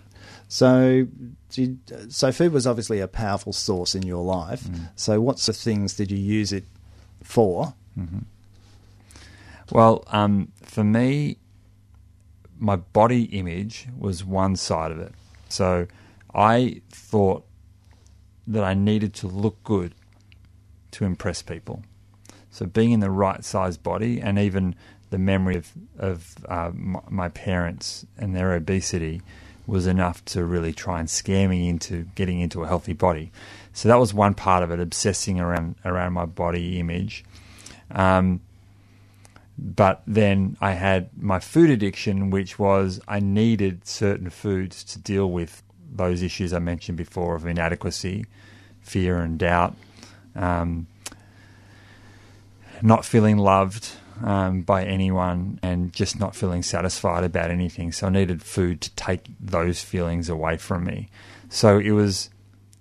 [0.48, 1.06] So,
[2.08, 4.64] so food was obviously a powerful source in your life.
[4.64, 4.88] Mm.
[4.96, 6.64] So, what sort of things did you use it
[7.22, 7.74] for?
[7.98, 8.20] Mm-hmm.
[9.70, 11.36] Well, um, for me,
[12.58, 15.12] my body image was one side of it.
[15.50, 15.86] So,
[16.34, 17.44] I thought
[18.46, 19.94] that I needed to look good
[20.92, 21.82] to impress people.
[22.50, 24.74] So, being in the right size body and even
[25.10, 29.22] the memory of, of uh, my, parents and their obesity
[29.66, 33.30] was enough to really try and scare me into getting into a healthy body.
[33.72, 37.24] So that was one part of it, obsessing around around my body image.
[37.90, 38.40] Um,
[39.58, 45.30] but then I had my food addiction, which was I needed certain foods to deal
[45.30, 48.26] with those issues I mentioned before of inadequacy,
[48.80, 49.74] fear, and doubt,
[50.38, 50.86] um,
[52.80, 53.90] not feeling loved
[54.24, 57.92] um, by anyone, and just not feeling satisfied about anything.
[57.92, 61.08] So I needed food to take those feelings away from me.
[61.48, 62.30] So it was.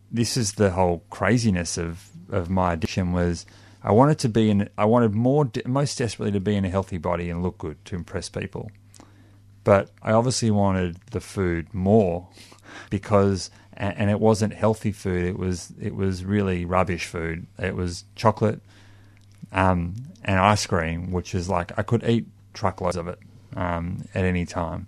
[0.10, 3.46] This is the whole craziness of of my addiction was
[3.84, 4.70] I wanted to be in.
[4.78, 7.96] I wanted more, most desperately, to be in a healthy body and look good to
[7.96, 8.70] impress people.
[9.63, 12.28] But I obviously wanted the food more
[12.89, 15.26] because, and it wasn't healthy food.
[15.26, 17.46] It was it was really rubbish food.
[17.60, 18.62] It was chocolate
[19.52, 23.20] um, and ice cream, which is like I could eat truckloads of it
[23.56, 24.88] um, at any time.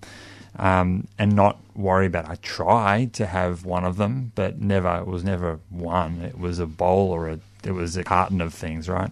[0.58, 2.26] Um, and not worry about.
[2.26, 2.32] It.
[2.32, 4.98] I tried to have one of them, but never.
[4.98, 6.22] It was never one.
[6.22, 9.12] It was a bowl or a it was a carton of things, right?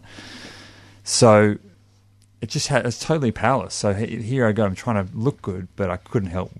[1.03, 1.57] So
[2.41, 3.75] it just had it's totally powerless.
[3.75, 4.65] So here I go.
[4.65, 6.51] I'm trying to look good, but I couldn't help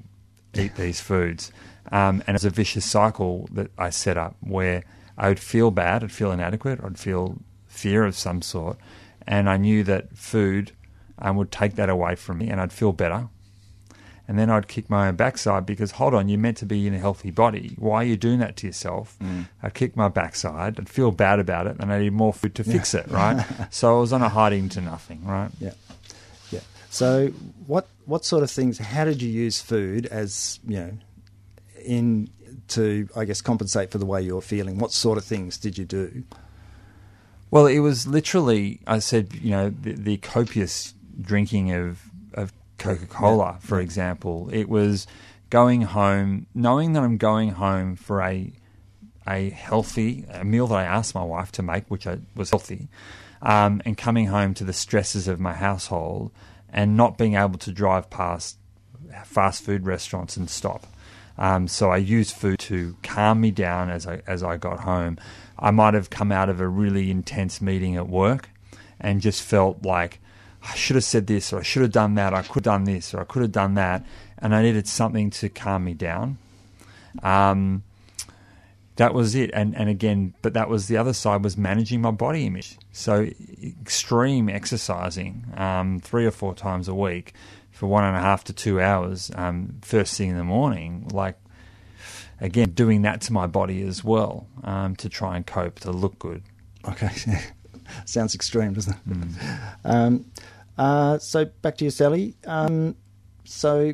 [0.54, 1.52] eat these foods,
[1.92, 4.84] um, and it's a vicious cycle that I set up where
[5.18, 8.78] I would feel bad, I'd feel inadequate, I'd feel fear of some sort,
[9.26, 10.72] and I knew that food
[11.20, 13.30] um, would take that away from me, and I'd feel better
[14.28, 16.94] and then I'd kick my own backside because hold on, you're meant to be in
[16.94, 17.76] a healthy body.
[17.78, 19.18] Why are you doing that to yourself?
[19.20, 19.48] Mm.
[19.64, 22.64] I'd kick my backside, I'd feel bad about it, and I need more food to
[22.64, 23.46] fix it, right?
[23.70, 25.50] so I was on a hiding to nothing, right?
[25.60, 25.74] Yeah,
[26.52, 26.60] yeah.
[26.90, 27.28] So
[27.66, 28.78] what what sort of things?
[28.78, 30.98] How did you use food as you know
[31.88, 32.30] in
[32.70, 34.78] to I guess compensate for the way you're feeling?
[34.78, 36.24] What sort of things did you do?
[37.50, 42.02] Well, it was literally I said you know the, the copious drinking of
[42.34, 44.50] of Coca Cola, for example.
[44.52, 45.08] It was
[45.50, 48.52] going home, knowing that I'm going home for a
[49.26, 52.88] a healthy a meal that I asked my wife to make, which I, was healthy,
[53.42, 56.32] um, and coming home to the stresses of my household
[56.70, 58.58] and not being able to drive past
[59.26, 60.86] fast food restaurants and stop.
[61.38, 65.18] Um, so I used food to calm me down as I as I got home.
[65.60, 68.50] I might have come out of a really intense meeting at work
[69.00, 70.20] and just felt like
[70.64, 72.84] I should have said this, or I should have done that, I could have done
[72.84, 74.06] this, or I could have done that,
[74.40, 76.38] and I needed something to calm me down.
[77.24, 77.84] Um,
[78.98, 82.12] that was it, and and again, but that was the other side was managing my
[82.12, 82.78] body image.
[82.92, 83.30] So
[83.64, 87.34] extreme exercising, um, three or four times a week
[87.78, 91.38] for one and a half to two hours, um, first thing in the morning, like
[92.42, 96.18] again doing that to my body as well um, to try and cope to look
[96.18, 96.42] good.
[96.90, 97.12] Okay,
[98.06, 99.10] sounds extreme, doesn't it?
[99.10, 99.76] Mm.
[99.86, 100.26] Um,
[100.76, 102.34] uh, so back to you, Sally.
[102.48, 102.96] Um,
[103.44, 103.94] so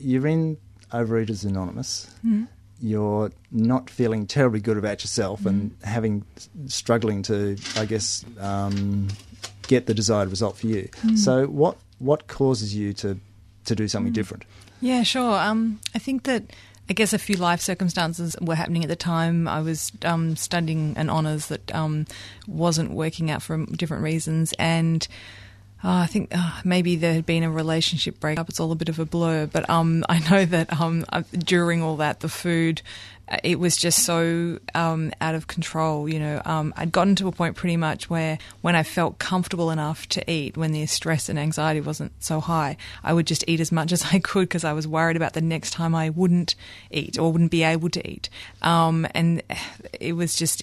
[0.00, 0.56] you're in
[0.92, 2.12] Overeaters Anonymous.
[2.26, 2.48] Mm.
[2.80, 5.50] You're not feeling terribly good about yourself mm.
[5.50, 6.24] and having
[6.66, 9.06] struggling to, I guess, um,
[9.68, 10.88] get the desired result for you.
[11.02, 11.16] Mm.
[11.16, 13.18] So what what causes you to
[13.66, 14.16] to do something mm.
[14.16, 14.44] different?
[14.80, 15.38] Yeah, sure.
[15.38, 16.44] Um, I think that
[16.88, 19.46] I guess a few life circumstances were happening at the time.
[19.46, 22.06] I was um, studying an honours that um,
[22.48, 25.06] wasn't working out for different reasons, and
[25.82, 28.50] uh, I think uh, maybe there had been a relationship breakup.
[28.50, 31.82] It's all a bit of a blur, but um, I know that um, uh, during
[31.82, 32.82] all that, the food,
[33.30, 36.06] uh, it was just so um, out of control.
[36.06, 39.70] You know, um, I'd gotten to a point pretty much where when I felt comfortable
[39.70, 43.60] enough to eat, when the stress and anxiety wasn't so high, I would just eat
[43.60, 46.56] as much as I could because I was worried about the next time I wouldn't
[46.90, 48.28] eat or wouldn't be able to eat.
[48.60, 49.42] Um, and
[49.98, 50.62] it was just.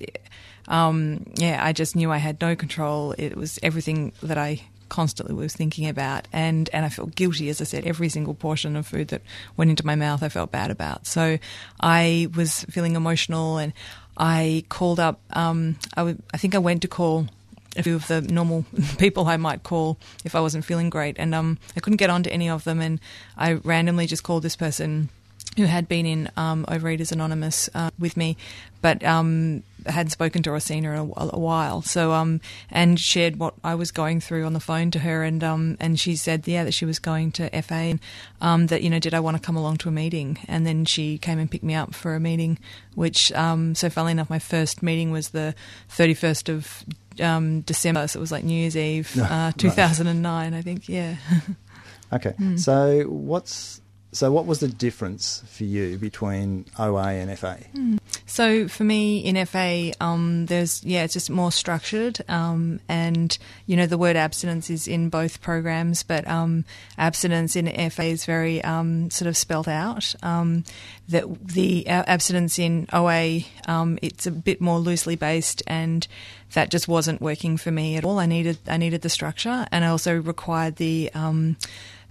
[0.70, 3.14] Um, yeah, I just knew I had no control.
[3.18, 7.62] It was everything that I constantly was thinking about and and I felt guilty as
[7.62, 9.22] I said every single portion of food that
[9.56, 11.08] went into my mouth I felt bad about.
[11.08, 11.38] So
[11.80, 13.74] I was feeling emotional and
[14.18, 17.28] I called up um, I, w- I think I went to call
[17.76, 18.66] a few of the normal
[18.98, 22.30] people I might call if I wasn't feeling great and um, I couldn't get onto
[22.30, 23.00] any of them and
[23.38, 25.10] I randomly just called this person
[25.58, 28.38] who had been in um, Overeaters Anonymous uh, with me,
[28.82, 31.82] but um, had spoken to Rosina a, a while.
[31.82, 35.44] So um, and shared what I was going through on the phone to her, and
[35.44, 38.00] um, and she said, yeah, that she was going to FA, and
[38.40, 40.38] um, that you know, did I want to come along to a meeting?
[40.48, 42.60] And then she came and picked me up for a meeting,
[42.96, 45.56] which um, so funnily enough, my first meeting was the
[45.90, 46.86] thirty first of
[47.20, 50.62] um, December, so it was like New Year's Eve, uh, two thousand and nine, I
[50.62, 50.88] think.
[50.88, 51.16] Yeah.
[52.14, 52.60] okay, mm.
[52.60, 57.60] so what's so, what was the difference for you between OA and FA?
[57.76, 58.00] Mm.
[58.26, 63.76] So for me in FA, um, there's yeah, it's just more structured, um, and you
[63.76, 66.66] know the word abstinence is in both programs, but um,
[66.98, 70.16] abstinence in FA is very um, sort of spelt out.
[70.24, 70.64] Um,
[71.10, 76.08] that the abstinence in OA, um, it's a bit more loosely based, and
[76.54, 78.20] that just wasn't working for me at all.
[78.20, 81.12] I needed I needed the structure, and I also required the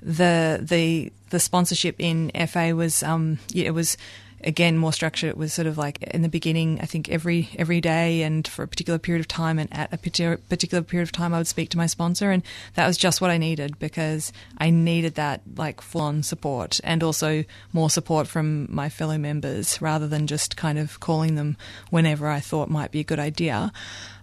[0.03, 3.97] the the the sponsorship in FA was um, yeah, it was
[4.45, 5.31] again more structured.
[5.31, 8.63] It was sort of like in the beginning, I think every every day and for
[8.63, 11.71] a particular period of time, and at a particular period of time, I would speak
[11.71, 12.43] to my sponsor, and
[12.75, 17.03] that was just what I needed because I needed that like full on support and
[17.03, 21.57] also more support from my fellow members rather than just kind of calling them
[21.91, 23.73] whenever I thought might be a good idea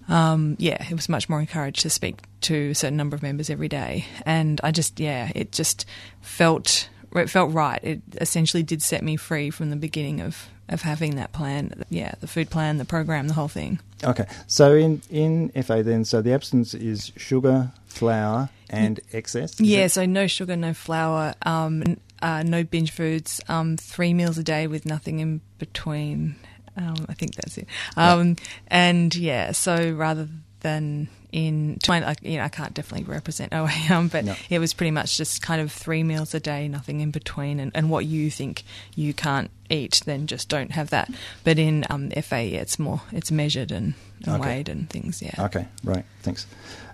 [0.08, 3.50] um, yeah, it was much more encouraged to speak to a certain number of members
[3.50, 5.86] every day, and I just yeah, it just
[6.22, 7.80] felt it felt right.
[7.84, 11.84] It essentially did set me free from the beginning of of having that plan.
[11.90, 13.80] Yeah, the food plan, the program, the whole thing.
[14.04, 19.60] Okay, so in in FA then, so the absence is sugar, flour, and excess.
[19.60, 19.90] Yeah, it?
[19.90, 21.84] so no sugar, no flour, um,
[22.22, 26.36] uh, no binge foods, um, three meals a day with nothing in between.
[26.76, 27.68] Um, I think that's it.
[27.96, 28.36] Um,
[28.68, 30.28] and yeah, so rather
[30.62, 34.36] than in like you know I can't definitely represent OAM, but no.
[34.50, 37.72] it was pretty much just kind of three meals a day, nothing in between, and,
[37.76, 38.64] and what you think
[38.96, 41.12] you can't eat, then just don't have that.
[41.44, 44.58] But in um, FA, yeah, it's more it's measured and, and okay.
[44.58, 45.22] weighed and things.
[45.22, 45.34] Yeah.
[45.40, 45.68] Okay.
[45.84, 46.06] Right.
[46.22, 46.46] Thanks.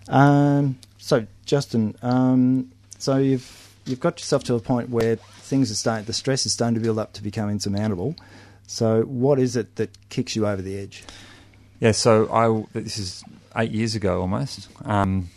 [0.07, 5.75] Um, so Justin, um, so you've you've got yourself to a point where things are
[5.75, 8.15] starting, the stress is starting to build up to become insurmountable.
[8.69, 11.03] So, what is it that kicks you over the edge?
[11.79, 13.23] Yeah, so I this is
[13.55, 14.67] eight years ago almost.
[14.85, 15.29] Um,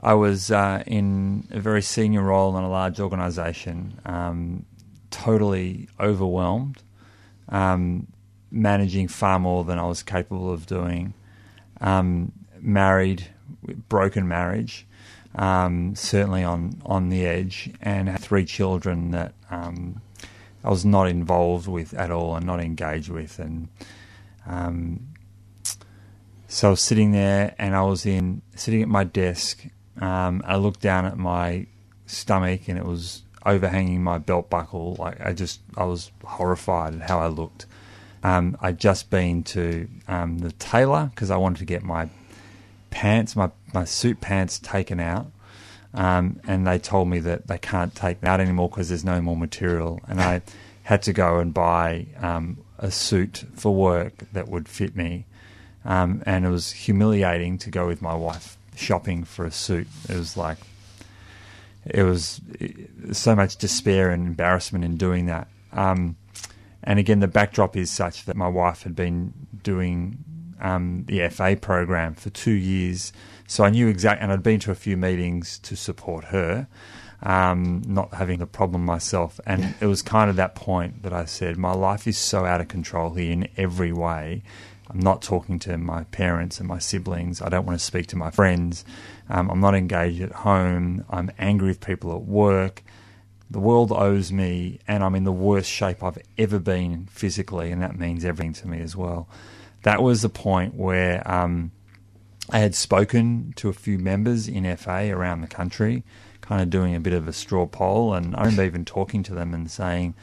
[0.00, 4.64] I was uh, in a very senior role in a large organisation, um,
[5.10, 6.82] totally overwhelmed,
[7.50, 8.06] um,
[8.50, 11.12] managing far more than I was capable of doing.
[11.82, 13.28] Um, married,
[13.90, 14.86] broken marriage,
[15.34, 20.00] um, certainly on on the edge, and had three children that um,
[20.64, 23.38] I was not involved with at all and not engaged with.
[23.38, 23.68] And
[24.46, 25.08] um,
[26.48, 29.64] so I was sitting there and I was in sitting at my desk.
[30.00, 31.66] Um, I looked down at my
[32.06, 34.96] stomach and it was overhanging my belt buckle.
[34.98, 37.66] Like I just, I was horrified at how I looked.
[38.22, 42.08] Um, I'd just been to um, the tailor because I wanted to get my
[42.90, 45.30] pants, my, my suit pants taken out.
[45.96, 49.20] Um, and they told me that they can't take that out anymore because there's no
[49.22, 50.00] more material.
[50.06, 50.42] And I
[50.82, 55.24] had to go and buy um, a suit for work that would fit me.
[55.86, 59.88] Um, and it was humiliating to go with my wife shopping for a suit.
[60.08, 60.58] It was like,
[61.86, 62.42] it was
[63.12, 65.48] so much despair and embarrassment in doing that.
[65.72, 66.16] Um,
[66.82, 69.32] and again, the backdrop is such that my wife had been
[69.62, 70.18] doing
[70.60, 73.12] um, the FA program for two years
[73.46, 76.66] so I knew exactly, and I'd been to a few meetings to support her,
[77.22, 79.40] um, not having the problem myself.
[79.46, 82.60] And it was kind of that point that I said, my life is so out
[82.60, 84.42] of control here in every way.
[84.88, 87.42] I'm not talking to my parents and my siblings.
[87.42, 88.84] I don't want to speak to my friends.
[89.28, 91.04] Um, I'm not engaged at home.
[91.10, 92.84] I'm angry with people at work.
[93.50, 97.80] The world owes me, and I'm in the worst shape I've ever been physically, and
[97.82, 99.28] that means everything to me as well.
[99.82, 101.70] That was the point where um,
[102.50, 106.04] I had spoken to a few members in FA around the country,
[106.40, 109.34] kind of doing a bit of a straw poll, and I remember even talking to
[109.34, 110.14] them and saying,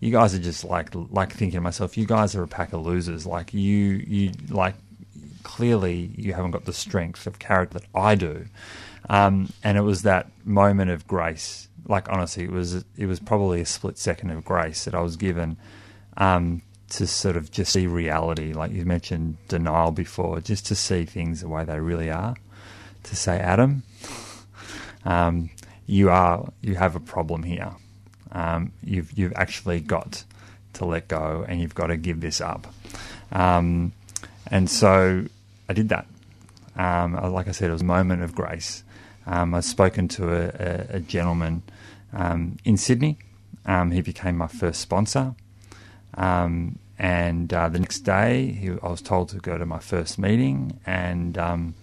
[0.00, 2.84] "You guys are just like like thinking to myself, you guys are a pack of
[2.84, 3.26] losers.
[3.26, 4.74] Like you you like
[5.42, 8.46] clearly you haven't got the strength of character that I do."
[9.08, 11.68] Um, and it was that moment of grace.
[11.86, 15.16] Like honestly, it was it was probably a split second of grace that I was
[15.16, 15.56] given
[16.16, 21.04] um, to sort of just see reality, like you mentioned denial before, just to see
[21.04, 22.36] things the way they really are.
[23.04, 23.82] To say, Adam,
[25.04, 25.50] um,
[25.86, 27.72] you are you have a problem here.
[28.32, 30.24] Um, you've you've actually got
[30.74, 32.66] to let go, and you've got to give this up.
[33.32, 33.92] Um,
[34.48, 35.24] and so
[35.68, 36.06] I did that.
[36.76, 38.82] Um, like I said, it was a moment of grace.
[39.26, 41.62] Um, I've spoken to a, a, a gentleman
[42.12, 43.18] um, in Sydney.
[43.66, 45.34] he became my first sponsor.
[46.14, 50.18] Um, and uh, the next day, he, I was told to go to my first
[50.18, 51.74] meeting, and um,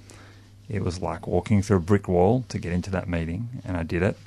[0.69, 3.83] it was like walking through a brick wall to get into that meeting, and I
[3.83, 4.17] did it.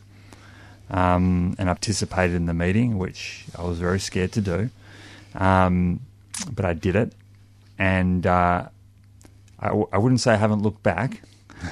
[0.90, 4.70] Um, and I participated in the meeting, which I was very scared to do,
[5.36, 6.00] um,
[6.50, 7.12] but I did it.
[7.78, 8.66] And uh,
[9.98, 11.22] wouldn't say I haven't looked back,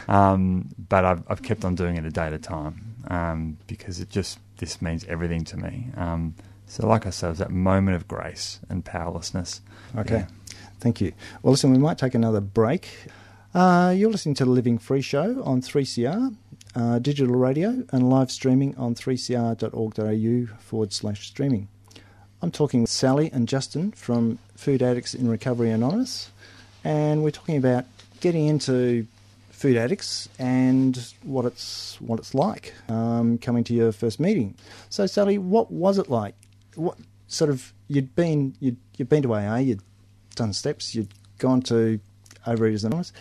[0.07, 4.01] um, but I've, I've, kept on doing it a day at a time um, because
[4.01, 5.89] it just this means everything to me.
[5.97, 6.35] Um,
[6.69, 9.63] so, like I said, it was that moment of grace and powerlessness.
[9.97, 10.19] Okay.
[10.19, 10.27] Yeah.
[10.81, 11.13] Thank you.
[11.43, 12.89] Well, listen, we might take another break.
[13.55, 16.37] Uh, you're listening to the Living Free Show on 3CR,
[16.77, 21.69] uh, digital radio, and live streaming on 3cr.org.au forward slash streaming.
[22.43, 26.31] I'm talking with Sally and Justin from Food Addicts in Recovery Anonymous,
[26.85, 27.87] and we're talking about
[28.21, 29.07] getting into
[29.51, 34.55] food addicts and what it's what it's like um, coming to your first meeting.
[34.89, 36.35] So, Sally, what was it like?
[36.79, 39.83] What sort of you'd been you'd you'd been to AA, you'd
[40.35, 42.01] done steps, you'd gone to
[42.47, 43.13] Overeaters Anonymous.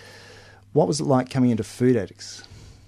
[0.74, 2.44] What was it like coming into food addicts?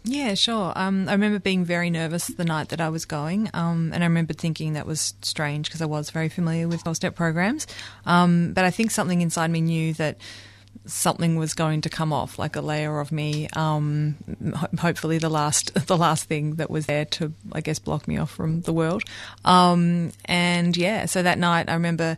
[0.05, 0.71] Yeah, sure.
[0.75, 4.07] Um, I remember being very nervous the night that I was going, um, and I
[4.07, 7.67] remember thinking that was strange because I was very familiar with 12 step programs.
[8.05, 10.17] Um, but I think something inside me knew that
[10.89, 13.47] something was going to come off, like a layer of me.
[13.53, 14.17] Um,
[14.55, 18.17] ho- hopefully, the last the last thing that was there to, I guess, block me
[18.17, 19.03] off from the world.
[19.45, 22.17] Um, and yeah, so that night I remember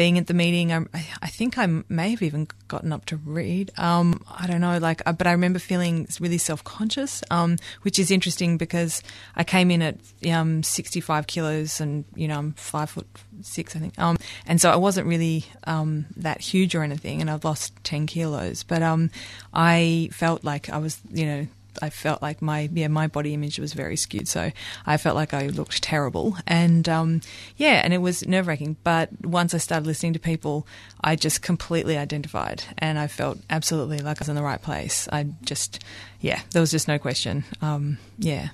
[0.00, 0.72] being at the meeting.
[0.72, 0.86] I,
[1.20, 3.70] I think I may have even gotten up to read.
[3.76, 7.98] Um, I don't know, like, uh, but I remember feeling really self conscious, um, which
[7.98, 9.02] is interesting because
[9.36, 9.98] I came in at
[10.32, 13.06] um, 65 kilos and, you know, I'm five foot
[13.42, 13.98] six, I think.
[13.98, 18.06] Um, and so I wasn't really um, that huge or anything, and I've lost 10
[18.06, 18.62] kilos.
[18.62, 19.10] But um,
[19.52, 21.46] I felt like I was, you know,
[21.82, 24.50] I felt like my yeah my body image was very skewed, so
[24.86, 27.20] I felt like I looked terrible, and um,
[27.56, 28.76] yeah, and it was nerve wracking.
[28.84, 30.66] But once I started listening to people,
[31.02, 35.08] I just completely identified, and I felt absolutely like I was in the right place.
[35.12, 35.82] I just
[36.20, 37.44] yeah, there was just no question.
[37.62, 38.48] Um, yeah,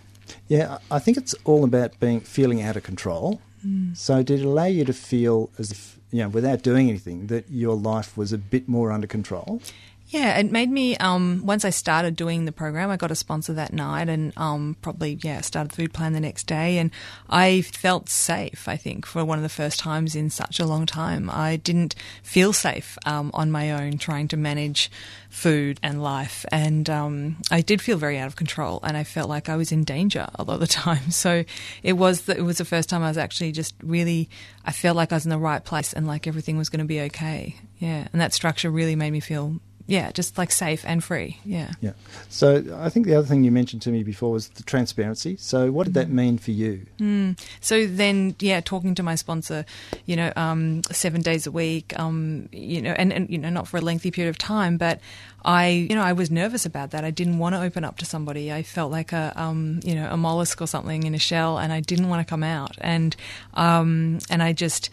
[0.49, 3.41] Yeah, I think it's all about being feeling out of control.
[3.95, 7.51] So, did it allow you to feel as if, you know, without doing anything, that
[7.51, 9.61] your life was a bit more under control?
[10.09, 10.97] Yeah, it made me.
[10.99, 14.77] Um, once I started doing the program, I got a sponsor that night, and um,
[14.81, 16.93] probably yeah, started the food plan the next day, and
[17.29, 18.69] I felt safe.
[18.69, 21.97] I think for one of the first times in such a long time, I didn't
[22.23, 24.93] feel safe um, on my own trying to manage
[25.29, 29.29] food and life, and um, I did feel very out of control, and I felt
[29.29, 31.11] like I was in danger a lot of the time.
[31.11, 31.45] So
[31.83, 34.31] it was the, it was the first time I was actually just really.
[34.65, 36.87] I felt like I was in the right place, and like everything was going to
[36.87, 37.57] be okay.
[37.79, 41.39] Yeah, and that structure really made me feel yeah, just like safe and free.
[41.45, 41.70] Yeah.
[41.80, 41.93] Yeah.
[42.28, 45.37] So, I think the other thing you mentioned to me before was the transparency.
[45.39, 46.87] So, what did that mean for you?
[46.99, 47.39] Mm.
[47.61, 49.64] So then, yeah, talking to my sponsor,
[50.05, 53.68] you know, um, seven days a week, um, you know, and, and, you know, not
[53.68, 55.01] for a lengthy period of time, but
[55.45, 57.05] I, you know, I was nervous about that.
[57.05, 58.53] I didn't want to open up to somebody.
[58.53, 61.72] I felt like a, um, you know, a mollusk or something in a shell, and
[61.72, 62.76] I didn't want to come out.
[62.80, 63.14] And,
[63.55, 64.91] um, and I just,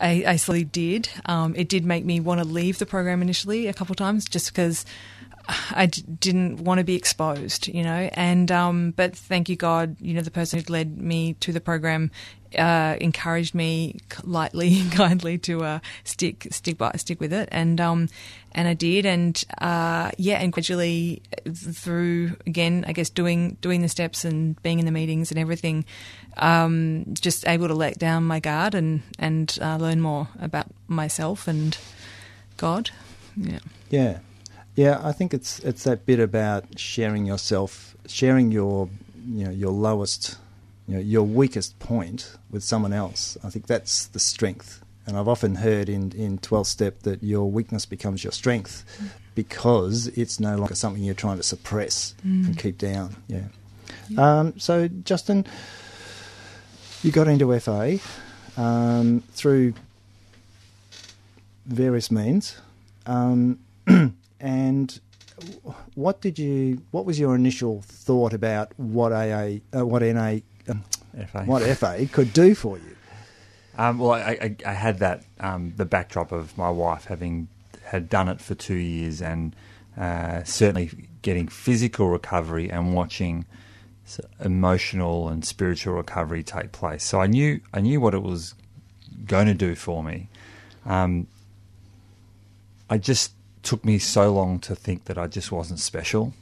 [0.00, 1.08] I, I slowly did.
[1.26, 4.24] Um, it did make me want to leave the program initially a couple of times,
[4.24, 4.84] just because
[5.70, 8.08] I d- didn't want to be exposed, you know.
[8.12, 11.60] And um, but thank you God, you know, the person who led me to the
[11.60, 12.10] program
[12.58, 17.80] uh, encouraged me lightly and kindly to uh, stick stick by stick with it, and
[17.80, 18.08] um,
[18.52, 21.22] and I did, and uh, yeah, and gradually
[21.52, 25.84] through again, I guess doing doing the steps and being in the meetings and everything,
[26.36, 31.48] um, just able to let down my guard and and uh, learn more about myself
[31.48, 31.76] and
[32.56, 32.90] God.
[33.36, 33.58] Yeah.
[33.90, 34.18] Yeah.
[34.76, 38.88] Yeah, I think it's it's that bit about sharing yourself, sharing your
[39.26, 40.36] you know your lowest,
[40.88, 43.38] you know your weakest point with someone else.
[43.44, 44.80] I think that's the strength.
[45.06, 48.84] And I've often heard in in twelve step that your weakness becomes your strength
[49.34, 53.16] because it's no longer something you're trying to suppress and keep down.
[53.28, 53.44] Yeah.
[54.16, 55.46] Um, so Justin,
[57.04, 57.98] you got into FA
[58.56, 59.74] um, through
[61.66, 62.56] various means.
[63.04, 63.58] Um,
[64.40, 65.00] and
[65.94, 66.80] what did you?
[66.90, 70.38] What was your initial thought about what AA, uh, what NA,
[70.68, 70.82] um,
[71.30, 71.42] FA.
[71.44, 72.96] what FA could do for you?
[73.76, 77.48] Um, well, I, I, I had that um, the backdrop of my wife having
[77.84, 79.54] had done it for two years, and
[79.98, 80.90] uh, certainly
[81.20, 83.44] getting physical recovery and watching
[84.40, 87.02] emotional and spiritual recovery take place.
[87.04, 88.54] So I knew I knew what it was
[89.26, 90.28] going to do for me.
[90.84, 91.26] Um,
[92.90, 93.32] I just
[93.62, 96.34] took me so long to think that I just wasn't special.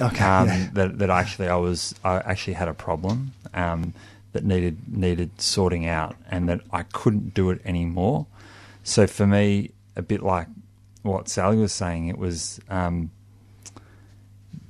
[0.00, 0.68] Okay, um, yeah.
[0.74, 3.94] that that actually I was I actually had a problem um,
[4.32, 8.26] that needed needed sorting out, and that I couldn't do it anymore.
[8.82, 10.48] So for me, a bit like
[11.02, 13.10] what Sally was saying, it was um,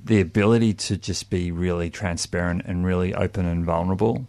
[0.07, 4.25] the ability to just be really transparent and really open and vulnerable,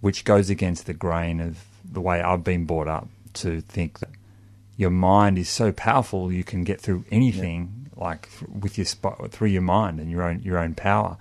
[0.00, 4.10] which goes against the grain of the way I've been brought up to think that
[4.76, 9.48] your mind is so powerful you can get through anything like with your spot through
[9.48, 11.18] your mind and your own your own power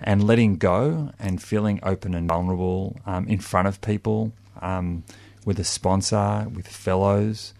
[0.00, 5.04] and letting go and feeling open and vulnerable um, in front of people, um,
[5.44, 7.54] with a sponsor, with fellows.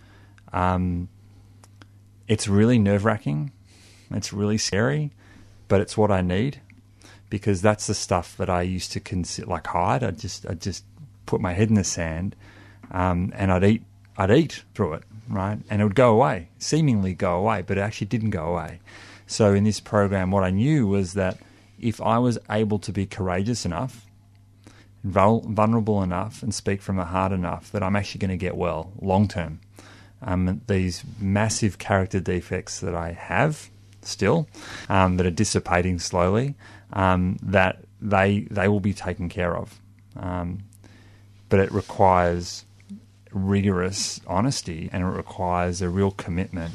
[0.53, 1.09] Um,
[2.29, 3.53] it's really nerve wracking.
[4.11, 5.13] It's really scary,
[5.69, 6.61] but it's what I need
[7.31, 10.05] because that's the stuff that I used to consider like hide.
[10.05, 10.85] I just I just
[11.27, 12.37] put my head in the sand,
[12.91, 13.83] um, and I'd eat
[14.17, 17.81] I'd eat through it, right, and it would go away, seemingly go away, but it
[17.81, 18.81] actually didn't go away.
[19.27, 21.39] So in this program, what I knew was that
[21.81, 24.07] if I was able to be courageous enough,
[25.05, 28.93] vulnerable enough, and speak from the heart enough, that I'm actually going to get well
[29.01, 29.61] long term.
[30.23, 33.69] Um, these massive character defects that I have
[34.07, 34.49] still,
[34.89, 36.55] um, that are dissipating slowly,
[36.93, 39.81] um, that they they will be taken care of.
[40.17, 40.65] Um,
[41.49, 42.65] but it requires
[43.33, 46.73] rigorous honesty and it requires a real commitment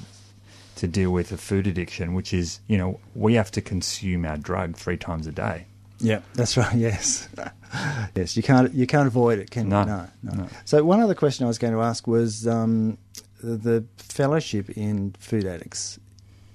[0.76, 4.38] to deal with a food addiction, which is, you know, we have to consume our
[4.38, 5.66] drug three times a day.
[6.00, 6.76] Yeah, that's right.
[6.76, 7.30] Yes,
[8.16, 8.36] yes.
[8.36, 9.86] You can't you can't avoid it, can no, you?
[9.86, 10.48] No, no, no.
[10.66, 12.98] So one other question I was going to ask was um,
[13.42, 16.00] the fellowship in food addicts.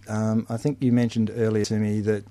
[0.08, 2.24] Um, I think you mentioned earlier to me that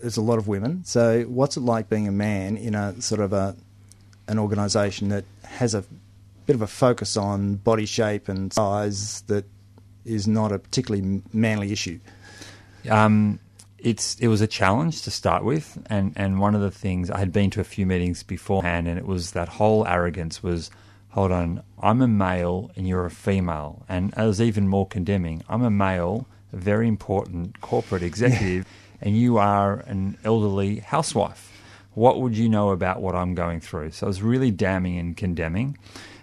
[0.00, 0.84] there's a lot of women.
[0.84, 3.56] So what's it like being a man in a sort of a
[4.28, 5.84] an organisation that has a
[6.46, 9.44] bit of a focus on body shape and size that
[10.04, 11.98] is not a particularly manly issue?
[12.88, 13.40] Um,
[13.78, 17.18] it's it was a challenge to start with, and, and one of the things I
[17.18, 20.70] had been to a few meetings beforehand, and it was that whole arrogance was,
[21.10, 25.42] hold on, I'm a male and you're a female, and it was even more condemning.
[25.48, 28.66] I'm a male, very important corporate executive,
[29.00, 31.52] and you are an elderly housewife.
[31.94, 33.92] What would you know about what I'm going through?
[33.92, 35.78] So it was really damning and condemning,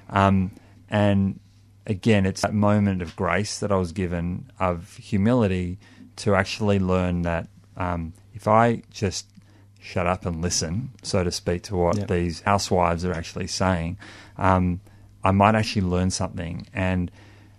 [0.09, 0.51] um,
[0.89, 1.39] and
[1.85, 5.79] again, it's that moment of grace that I was given of humility
[6.17, 9.27] to actually learn that um, if I just
[9.79, 12.07] shut up and listen, so to speak, to what yep.
[12.07, 13.97] these housewives are actually saying,
[14.37, 14.79] um,
[15.23, 16.67] I might actually learn something.
[16.73, 17.11] And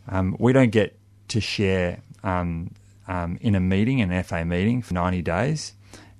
[0.08, 0.98] um, we don't get
[1.28, 2.72] to share um,
[3.06, 5.74] um, in a meeting, an FA meeting, for 90 days.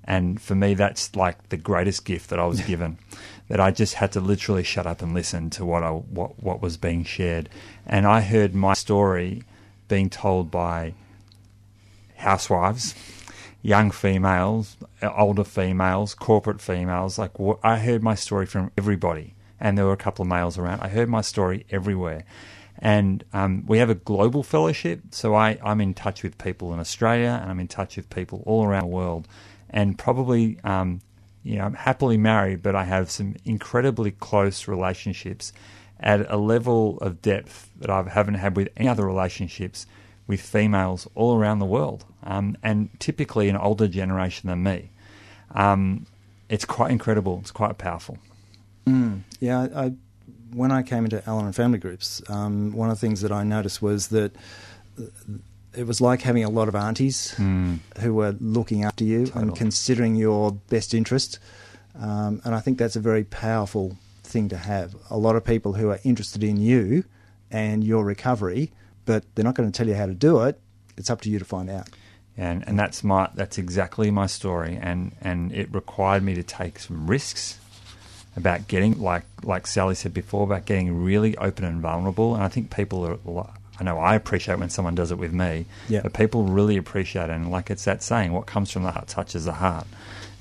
[0.05, 2.97] And for me, that's like the greatest gift that I was given.
[3.47, 6.61] that I just had to literally shut up and listen to what I, what what
[6.61, 7.49] was being shared,
[7.85, 9.43] and I heard my story
[9.87, 10.93] being told by
[12.17, 12.95] housewives,
[13.61, 17.19] young females, older females, corporate females.
[17.19, 17.31] Like
[17.63, 20.81] I heard my story from everybody, and there were a couple of males around.
[20.81, 22.23] I heard my story everywhere.
[22.79, 26.79] And um, we have a global fellowship, so I, I'm in touch with people in
[26.79, 29.27] Australia and I'm in touch with people all around the world
[29.75, 31.01] and probably um,
[31.43, 35.53] you know I'm happily married, but I have some incredibly close relationships
[35.99, 39.85] at a level of depth that I haven't had with any other relationships
[40.27, 44.89] with females all around the world, um, and typically an older generation than me.
[45.51, 46.07] Um,
[46.49, 47.39] it's quite incredible.
[47.41, 48.17] It's quite powerful.
[48.87, 49.93] Mm, yeah, I,
[50.53, 53.43] when I came into Al Anon family groups, um, one of the things that I
[53.43, 54.35] noticed was that
[55.75, 57.79] it was like having a lot of aunties mm.
[57.99, 59.43] who were looking after you totally.
[59.43, 61.39] and considering your best interest.
[61.99, 64.95] Um, and I think that's a very powerful thing to have.
[65.09, 67.05] A lot of people who are interested in you
[67.51, 68.71] and your recovery,
[69.05, 70.59] but they're not going to tell you how to do it.
[70.97, 71.89] It's up to you to find out.
[72.37, 74.77] And and that's my that's exactly my story.
[74.81, 77.59] And and it required me to take some risks
[78.37, 82.35] about getting like like Sally said before about getting really open and vulnerable.
[82.35, 85.65] And I think people are I know I appreciate when someone does it with me,
[85.89, 86.01] yeah.
[86.01, 87.31] but people really appreciate it.
[87.31, 89.87] And like it's that saying, what comes from the heart touches the heart.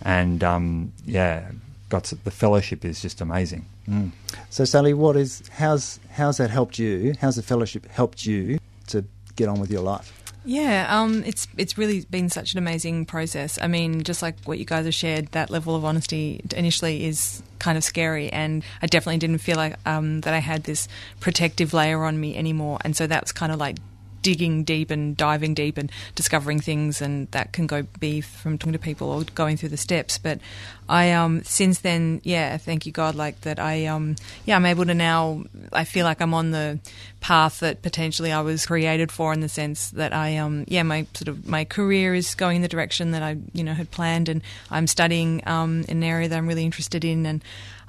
[0.02, 1.50] And um, yeah,
[1.88, 3.66] got to, the fellowship is just amazing.
[3.88, 4.12] Mm.
[4.50, 7.14] So Sally, what is how's how's that helped you?
[7.20, 9.04] How's the fellowship helped you to
[9.36, 10.23] get on with your life?
[10.46, 13.58] Yeah, um, it's it's really been such an amazing process.
[13.60, 17.42] I mean, just like what you guys have shared, that level of honesty initially is
[17.58, 20.86] kind of scary, and I definitely didn't feel like um, that I had this
[21.20, 23.76] protective layer on me anymore, and so that was kind of like
[24.24, 28.72] digging deep and diving deep and discovering things, and that can go be from talking
[28.72, 30.18] to people or going through the steps.
[30.18, 30.40] But
[30.88, 33.60] I um since then, yeah, thank you God, like that.
[33.60, 34.16] I um
[34.46, 35.44] yeah, I'm able to now.
[35.72, 36.80] I feel like I'm on the
[37.20, 41.06] path that potentially I was created for, in the sense that I um yeah, my
[41.14, 44.28] sort of my career is going in the direction that I you know had planned,
[44.28, 47.44] and I'm studying um in an area that I'm really interested in, and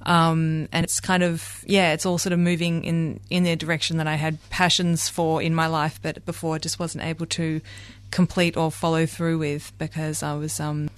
[0.05, 3.97] um, and it's kind of yeah, it's all sort of moving in in the direction
[3.97, 7.61] that I had passions for in my life, but before I just wasn't able to
[8.11, 10.89] complete or follow through with because I was um,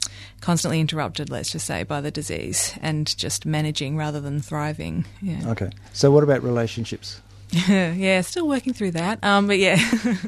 [0.41, 5.05] constantly interrupted, let's just say, by the disease and just managing rather than thriving.
[5.21, 5.49] Yeah.
[5.51, 5.71] Okay.
[5.93, 7.21] So what about relationships?
[7.67, 9.23] yeah, still working through that.
[9.23, 9.79] Um, but yeah,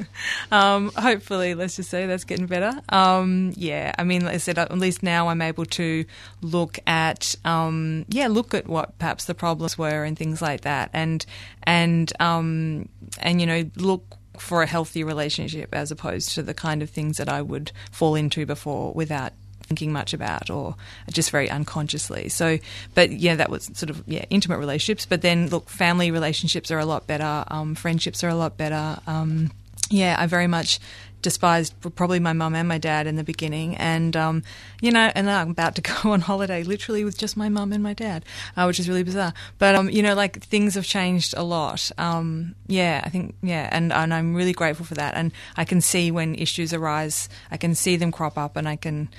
[0.52, 2.72] um, hopefully, let's just say that's getting better.
[2.90, 6.06] Um, yeah, I mean, like I said, at least now I'm able to
[6.42, 10.92] look at, um, yeah, look at what perhaps the problems were and things like that,
[10.94, 11.26] and
[11.64, 12.88] and um,
[13.20, 17.18] and you know, look for a healthy relationship as opposed to the kind of things
[17.18, 19.34] that I would fall into before without
[19.70, 20.76] thinking much about or
[21.12, 22.28] just very unconsciously.
[22.28, 22.58] So,
[22.96, 25.06] but yeah, that was sort of yeah intimate relationships.
[25.06, 27.46] But then look, family relationships are a lot better.
[27.48, 29.00] Um, friendships are a lot better.
[29.08, 29.52] Um,
[29.92, 30.80] yeah, I very much
[31.22, 34.44] despised probably my mum and my dad in the beginning, and um,
[34.82, 37.84] you know, and I'm about to go on holiday literally with just my mum and
[37.84, 39.34] my dad, uh, which is really bizarre.
[39.58, 41.92] But um, you know, like things have changed a lot.
[41.98, 45.16] Um, yeah, I think yeah, and and I'm really grateful for that.
[45.16, 48.76] And I can see when issues arise, I can see them crop up, and I
[48.76, 49.10] can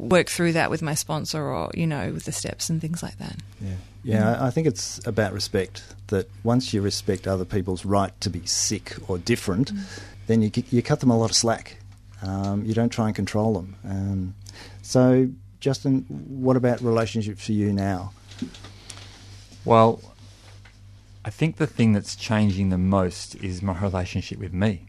[0.00, 3.18] work through that with my sponsor or you know with the steps and things like
[3.18, 3.36] that.
[3.60, 4.22] Yeah, yeah.
[4.22, 4.42] Mm.
[4.42, 5.82] I think it's about respect.
[6.08, 10.00] That once you respect other people's right to be sick or different, mm.
[10.26, 11.76] then you you cut them a lot of slack.
[12.22, 13.76] Um, you don't try and control them.
[13.84, 14.34] Um,
[14.82, 15.28] so,
[15.58, 18.12] Justin, what about relationships for you now?
[19.64, 20.02] Well,
[21.24, 24.86] I think the thing that's changing the most is my relationship with me.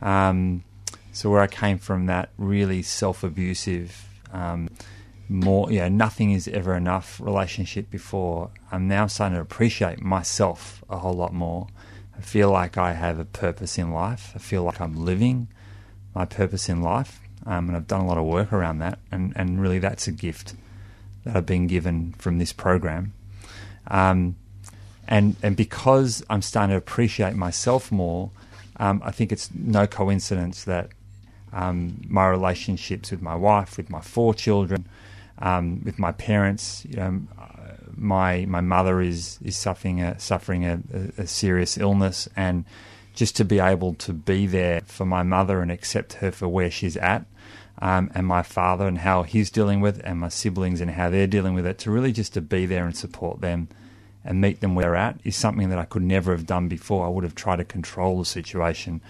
[0.00, 0.64] Um,
[1.12, 4.68] so where I came from, that really self-abusive um,
[5.28, 8.50] more, you know, nothing is ever enough relationship before.
[8.70, 11.68] I'm now starting to appreciate myself a whole lot more.
[12.16, 14.32] I feel like I have a purpose in life.
[14.34, 15.48] I feel like I'm living
[16.14, 17.20] my purpose in life.
[17.46, 18.98] Um, and I've done a lot of work around that.
[19.10, 20.54] And, and really, that's a gift
[21.24, 23.12] that I've been given from this program.
[23.88, 24.36] Um,
[25.06, 28.30] and, and because I'm starting to appreciate myself more,
[28.76, 30.90] um, I think it's no coincidence that
[31.54, 34.86] um, my relationships with my wife, with my four children,
[35.38, 36.84] um, with my parents.
[36.84, 37.22] You know,
[37.96, 40.80] my my mother is is suffering a suffering a,
[41.16, 42.64] a, serious illness, and
[43.14, 46.70] just to be able to be there for my mother and accept her for where
[46.70, 47.24] she's at,
[47.80, 51.08] um, and my father and how he's dealing with, it, and my siblings and how
[51.08, 53.68] they're dealing with it, to really just to be there and support them
[54.24, 57.06] and meet them where they're at is something that I could never have done before.
[57.06, 59.00] I would have tried to control the situation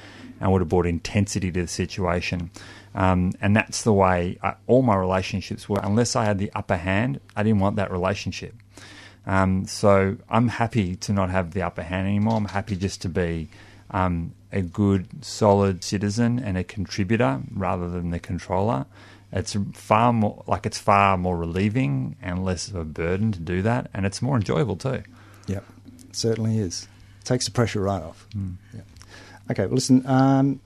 [0.41, 2.51] and would have brought intensity to the situation.
[2.95, 5.81] Um, and that's the way I, all my relationships were.
[5.83, 8.55] Unless I had the upper hand, I didn't want that relationship.
[9.27, 12.37] Um, so I'm happy to not have the upper hand anymore.
[12.37, 13.49] I'm happy just to be
[13.91, 18.87] um, a good, solid citizen and a contributor rather than the controller.
[19.35, 23.63] It's far more like it's far more relieving and less of a burden to do
[23.63, 25.03] that, and it's more enjoyable too.
[25.49, 25.65] Yep,
[26.09, 26.87] it certainly is.
[27.21, 28.29] It takes the pressure right off.
[28.35, 28.55] Mm.
[28.73, 28.87] Yep.
[29.51, 30.07] Okay, well, listen.
[30.07, 30.61] Um,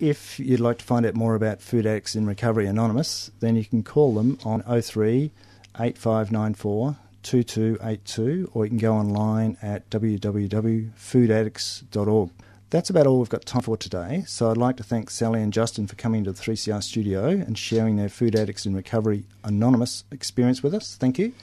[0.00, 3.64] if you'd like to find out more about Food Addicts in Recovery Anonymous, then you
[3.64, 5.30] can call them on 03
[5.78, 12.30] 8594 2282 or you can go online at www.foodaddicts.org.
[12.72, 14.24] That's about all we've got time for today.
[14.26, 17.58] So I'd like to thank Sally and Justin for coming to the 3CR studio and
[17.58, 20.96] sharing their Food Addicts in Recovery Anonymous experience with us.
[20.96, 21.34] Thank you.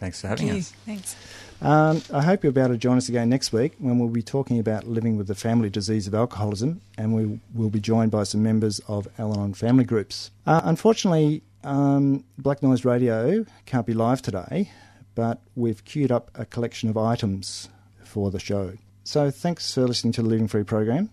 [0.00, 0.72] Thanks for having Thank us.
[0.84, 1.16] Thanks.
[1.62, 4.20] Um, I hope you'll be able to join us again next week when we'll be
[4.20, 8.24] talking about living with the family disease of alcoholism, and we will be joined by
[8.24, 10.32] some members of Al Anon family groups.
[10.44, 14.72] Uh, unfortunately, um, Black Noise Radio can't be live today,
[15.14, 17.68] but we've queued up a collection of items
[18.02, 18.72] for the show.
[19.08, 21.08] So thanks for listening to the Living Free program.